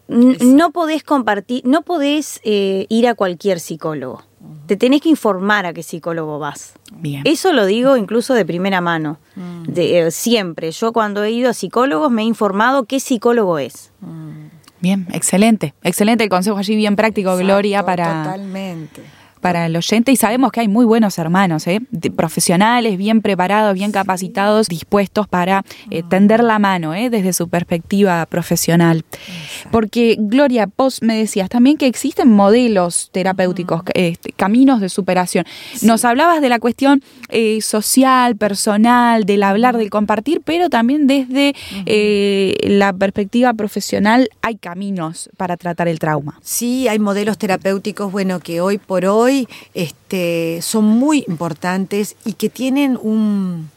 no 0.08 0.72
podés 0.72 1.02
compartir, 1.02 1.62
no 1.64 1.82
podés 1.82 2.40
eh, 2.44 2.86
ir 2.88 3.08
a 3.08 3.14
cualquier 3.14 3.60
psicólogo. 3.60 4.22
Te 4.66 4.76
tenés 4.76 5.00
que 5.00 5.08
informar 5.08 5.66
a 5.66 5.72
qué 5.72 5.82
psicólogo 5.82 6.38
vas. 6.38 6.74
Bien. 6.92 7.22
Eso 7.24 7.52
lo 7.52 7.64
digo 7.66 7.96
incluso 7.96 8.34
de 8.34 8.44
primera 8.44 8.80
mano. 8.80 9.18
De, 9.66 10.00
eh, 10.00 10.10
siempre. 10.10 10.70
Yo 10.72 10.92
cuando 10.92 11.22
he 11.24 11.30
ido 11.30 11.50
a 11.50 11.54
psicólogos 11.54 12.10
me 12.10 12.22
he 12.22 12.24
informado 12.24 12.84
qué 12.84 13.00
psicólogo 13.00 13.58
es. 13.58 13.92
Bien, 14.80 15.06
excelente. 15.12 15.74
Excelente 15.84 16.24
el 16.24 16.30
consejo 16.30 16.58
allí, 16.58 16.74
bien 16.74 16.96
práctico, 16.96 17.36
Gloria, 17.36 17.84
para, 17.84 18.24
Totalmente. 18.24 19.02
Para 19.42 19.66
el 19.66 19.76
oyente. 19.76 20.10
Y 20.12 20.16
sabemos 20.16 20.52
que 20.52 20.60
hay 20.60 20.68
muy 20.68 20.86
buenos 20.86 21.18
hermanos, 21.18 21.66
¿eh? 21.66 21.80
De- 21.90 22.10
profesionales, 22.10 22.96
bien 22.96 23.20
preparados, 23.20 23.74
bien 23.74 23.92
capacitados, 23.92 24.68
dispuestos 24.68 25.26
para 25.28 25.64
eh, 25.90 26.02
tender 26.08 26.42
la 26.44 26.58
mano 26.58 26.94
¿eh? 26.94 27.10
desde 27.10 27.32
su 27.34 27.48
perspectiva 27.48 28.24
profesional. 28.26 29.04
Porque, 29.70 30.16
Gloria, 30.18 30.68
vos 30.76 31.02
me 31.02 31.16
decías 31.16 31.48
también 31.48 31.76
que 31.76 31.86
existen 31.86 32.28
modelos 32.30 33.10
terapéuticos, 33.12 33.82
este, 33.94 34.32
caminos 34.32 34.80
de 34.80 34.88
superación. 34.88 35.44
Nos 35.82 36.04
hablabas 36.04 36.40
de 36.40 36.48
la 36.48 36.58
cuestión 36.60 37.02
eh, 37.28 37.60
social, 37.60 38.36
personal, 38.36 39.24
del 39.24 39.42
hablar, 39.42 39.76
del 39.76 39.90
compartir, 39.90 40.42
pero 40.44 40.70
también 40.70 41.06
desde 41.06 41.54
eh, 41.86 42.54
la 42.62 42.92
perspectiva 42.92 43.52
profesional 43.54 44.28
hay 44.42 44.56
caminos 44.56 45.28
para 45.36 45.56
tratar 45.56 45.88
el 45.88 45.98
trauma. 45.98 46.38
Sí, 46.42 46.86
hay 46.88 46.98
modelos 47.00 47.36
terapéuticos, 47.38 48.12
bueno, 48.12 48.38
que 48.40 48.60
hoy 48.60 48.78
por 48.78 49.04
este, 49.74 50.60
son 50.62 50.84
muy 50.84 51.24
importantes 51.28 52.16
y 52.24 52.34
que 52.34 52.48
tienen 52.48 52.98
un 53.00 53.70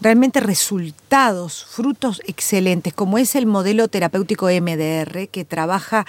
realmente 0.00 0.40
resultados, 0.40 1.64
frutos 1.64 2.20
excelentes, 2.26 2.92
como 2.92 3.16
es 3.16 3.34
el 3.34 3.46
modelo 3.46 3.88
terapéutico 3.88 4.48
MDR, 4.48 5.28
que 5.28 5.46
trabaja 5.48 6.04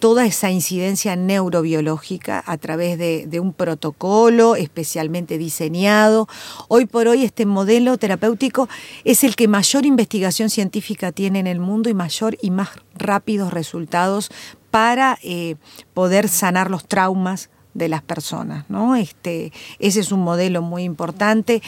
toda 0.00 0.26
esa 0.26 0.50
incidencia 0.50 1.16
neurobiológica 1.16 2.42
a 2.46 2.58
través 2.58 2.98
de, 2.98 3.26
de 3.26 3.40
un 3.40 3.54
protocolo 3.54 4.54
especialmente 4.54 5.38
diseñado. 5.38 6.28
Hoy 6.68 6.84
por 6.84 7.08
hoy 7.08 7.24
este 7.24 7.46
modelo 7.46 7.96
terapéutico 7.96 8.68
es 9.04 9.24
el 9.24 9.34
que 9.34 9.48
mayor 9.48 9.86
investigación 9.86 10.50
científica 10.50 11.10
tiene 11.10 11.38
en 11.38 11.46
el 11.46 11.58
mundo 11.58 11.88
y 11.88 11.94
mayor 11.94 12.36
y 12.42 12.50
más 12.50 12.68
rápidos 12.94 13.52
resultados 13.52 14.30
para 14.70 15.18
eh, 15.22 15.56
poder 15.94 16.28
sanar 16.28 16.70
los 16.70 16.86
traumas 16.86 17.48
de 17.78 17.88
las 17.88 18.02
personas, 18.02 18.64
¿no? 18.68 18.96
Este, 18.96 19.52
ese 19.78 20.00
es 20.00 20.12
un 20.12 20.20
modelo 20.20 20.60
muy 20.62 20.82
importante. 20.82 21.62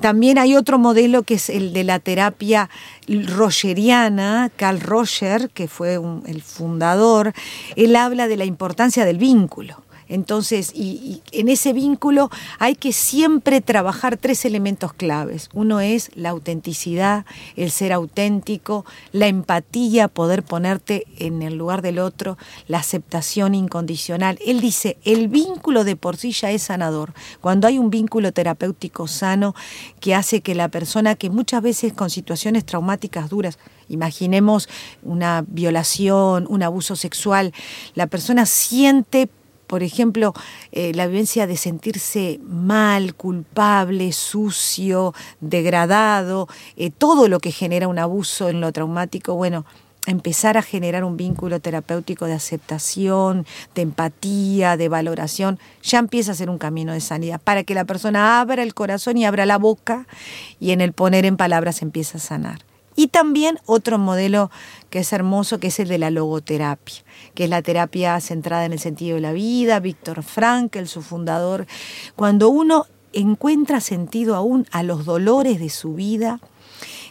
También 0.00 0.38
hay 0.38 0.56
otro 0.56 0.78
modelo 0.78 1.22
que 1.22 1.34
es 1.34 1.50
el 1.50 1.72
de 1.72 1.84
la 1.84 1.98
terapia 1.98 2.68
rogeriana, 3.06 4.50
Carl 4.56 4.80
Roger, 4.80 5.50
que 5.50 5.68
fue 5.68 5.98
un- 5.98 6.22
el 6.26 6.42
fundador, 6.42 7.32
él 7.76 7.96
habla 7.96 8.28
de 8.28 8.36
la 8.36 8.44
importancia 8.44 9.04
del 9.04 9.18
vínculo. 9.18 9.82
Entonces, 10.10 10.72
y, 10.74 11.22
en 11.30 11.48
ese 11.48 11.72
vínculo 11.72 12.30
hay 12.58 12.74
que 12.74 12.92
siempre 12.92 13.60
trabajar 13.60 14.16
tres 14.16 14.44
elementos 14.44 14.92
claves. 14.92 15.48
Uno 15.54 15.80
es 15.80 16.10
la 16.16 16.30
autenticidad, 16.30 17.24
el 17.56 17.70
ser 17.70 17.92
auténtico, 17.92 18.84
la 19.12 19.28
empatía, 19.28 20.08
poder 20.08 20.42
ponerte 20.42 21.06
en 21.16 21.42
el 21.42 21.54
lugar 21.54 21.80
del 21.80 22.00
otro, 22.00 22.36
la 22.66 22.78
aceptación 22.78 23.54
incondicional. 23.54 24.38
Él 24.44 24.60
dice, 24.60 24.98
el 25.04 25.28
vínculo 25.28 25.84
de 25.84 25.94
por 25.94 26.16
sí 26.16 26.32
ya 26.32 26.50
es 26.50 26.64
sanador. 26.64 27.14
Cuando 27.40 27.68
hay 27.68 27.78
un 27.78 27.90
vínculo 27.90 28.32
terapéutico 28.32 29.06
sano 29.06 29.54
que 30.00 30.16
hace 30.16 30.40
que 30.40 30.56
la 30.56 30.68
persona 30.68 31.14
que 31.14 31.30
muchas 31.30 31.62
veces 31.62 31.92
con 31.92 32.10
situaciones 32.10 32.66
traumáticas 32.66 33.30
duras, 33.30 33.60
imaginemos 33.88 34.68
una 35.04 35.44
violación, 35.46 36.46
un 36.48 36.64
abuso 36.64 36.96
sexual, 36.96 37.52
la 37.94 38.08
persona 38.08 38.44
siente 38.44 39.28
por 39.70 39.84
ejemplo, 39.84 40.34
eh, 40.72 40.90
la 40.96 41.06
vivencia 41.06 41.46
de 41.46 41.56
sentirse 41.56 42.40
mal, 42.42 43.14
culpable, 43.14 44.10
sucio, 44.10 45.14
degradado, 45.38 46.48
eh, 46.76 46.90
todo 46.90 47.28
lo 47.28 47.38
que 47.38 47.52
genera 47.52 47.86
un 47.86 48.00
abuso 48.00 48.48
en 48.48 48.60
lo 48.60 48.72
traumático, 48.72 49.36
bueno, 49.36 49.64
empezar 50.06 50.58
a 50.58 50.62
generar 50.62 51.04
un 51.04 51.16
vínculo 51.16 51.60
terapéutico 51.60 52.26
de 52.26 52.32
aceptación, 52.32 53.46
de 53.76 53.82
empatía, 53.82 54.76
de 54.76 54.88
valoración, 54.88 55.60
ya 55.84 56.00
empieza 56.00 56.32
a 56.32 56.34
ser 56.34 56.50
un 56.50 56.58
camino 56.58 56.92
de 56.92 57.00
sanidad, 57.00 57.40
para 57.40 57.62
que 57.62 57.76
la 57.76 57.84
persona 57.84 58.40
abra 58.40 58.64
el 58.64 58.74
corazón 58.74 59.18
y 59.18 59.24
abra 59.24 59.46
la 59.46 59.56
boca 59.56 60.08
y 60.58 60.72
en 60.72 60.80
el 60.80 60.92
poner 60.92 61.26
en 61.26 61.36
palabras 61.36 61.80
empieza 61.80 62.18
a 62.18 62.20
sanar. 62.20 62.69
Y 62.96 63.08
también 63.08 63.58
otro 63.66 63.98
modelo 63.98 64.50
que 64.90 65.00
es 65.00 65.12
hermoso, 65.12 65.58
que 65.58 65.68
es 65.68 65.78
el 65.80 65.88
de 65.88 65.98
la 65.98 66.10
logoterapia, 66.10 67.02
que 67.34 67.44
es 67.44 67.50
la 67.50 67.62
terapia 67.62 68.20
centrada 68.20 68.64
en 68.64 68.72
el 68.72 68.80
sentido 68.80 69.14
de 69.14 69.20
la 69.20 69.32
vida, 69.32 69.80
Víctor 69.80 70.22
Frankl, 70.22 70.86
su 70.86 71.02
fundador. 71.02 71.66
Cuando 72.16 72.48
uno 72.48 72.86
encuentra 73.12 73.80
sentido 73.80 74.36
aún 74.36 74.66
a 74.70 74.82
los 74.82 75.04
dolores 75.04 75.60
de 75.60 75.70
su 75.70 75.94
vida, 75.94 76.40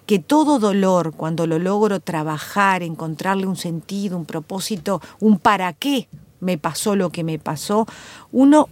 que 0.05 0.19
todo 0.19 0.59
dolor, 0.59 1.13
cuando 1.13 1.45
lo 1.45 1.59
logro 1.59 1.99
trabajar, 1.99 2.83
encontrarle 2.83 3.45
un 3.45 3.55
sentido, 3.55 4.17
un 4.17 4.25
propósito, 4.25 5.01
un 5.19 5.37
para 5.37 5.71
qué 5.73 6.07
me 6.39 6.57
pasó 6.57 6.95
lo 6.95 7.11
que 7.11 7.23
me 7.23 7.37
pasó, 7.37 7.85
uno 8.31 8.69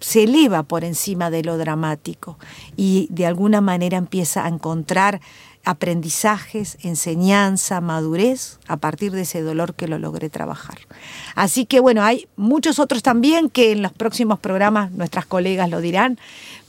se 0.00 0.24
eleva 0.24 0.62
por 0.62 0.84
encima 0.84 1.30
de 1.30 1.42
lo 1.42 1.56
dramático 1.56 2.38
y 2.76 3.08
de 3.10 3.26
alguna 3.26 3.60
manera 3.60 3.96
empieza 3.96 4.44
a 4.44 4.48
encontrar 4.48 5.20
aprendizajes, 5.66 6.78
enseñanza, 6.82 7.80
madurez 7.80 8.58
a 8.68 8.76
partir 8.76 9.10
de 9.10 9.22
ese 9.22 9.42
dolor 9.42 9.74
que 9.74 9.88
lo 9.88 9.98
logré 9.98 10.30
trabajar. 10.30 10.78
Así 11.34 11.66
que 11.66 11.80
bueno, 11.80 12.04
hay 12.04 12.28
muchos 12.36 12.78
otros 12.78 13.02
también 13.02 13.50
que 13.50 13.72
en 13.72 13.82
los 13.82 13.92
próximos 13.92 14.38
programas 14.38 14.92
nuestras 14.92 15.26
colegas 15.26 15.68
lo 15.68 15.80
dirán, 15.80 16.18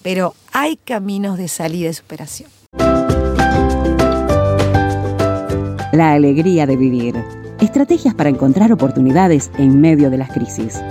pero 0.02 0.34
hay 0.52 0.78
caminos 0.78 1.38
de 1.38 1.48
salida 1.48 1.90
y 1.90 1.94
superación. 1.94 2.50
La 5.94 6.14
alegría 6.14 6.66
de 6.66 6.76
vivir. 6.76 7.16
Estrategias 7.62 8.16
para 8.16 8.30
encontrar 8.30 8.72
oportunidades 8.74 9.52
en 9.60 9.80
medio 9.80 10.10
de 10.10 10.18
las 10.18 10.32
crisis. 10.32 10.82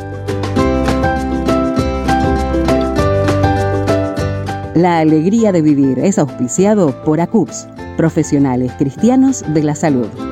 La 4.74 4.98
alegría 4.98 5.52
de 5.52 5.62
vivir 5.62 5.98
es 5.98 6.18
auspiciado 6.18 7.02
por 7.04 7.20
ACUPS, 7.20 7.66
Profesionales 7.96 8.72
Cristianos 8.78 9.44
de 9.52 9.62
la 9.62 9.74
Salud. 9.74 10.25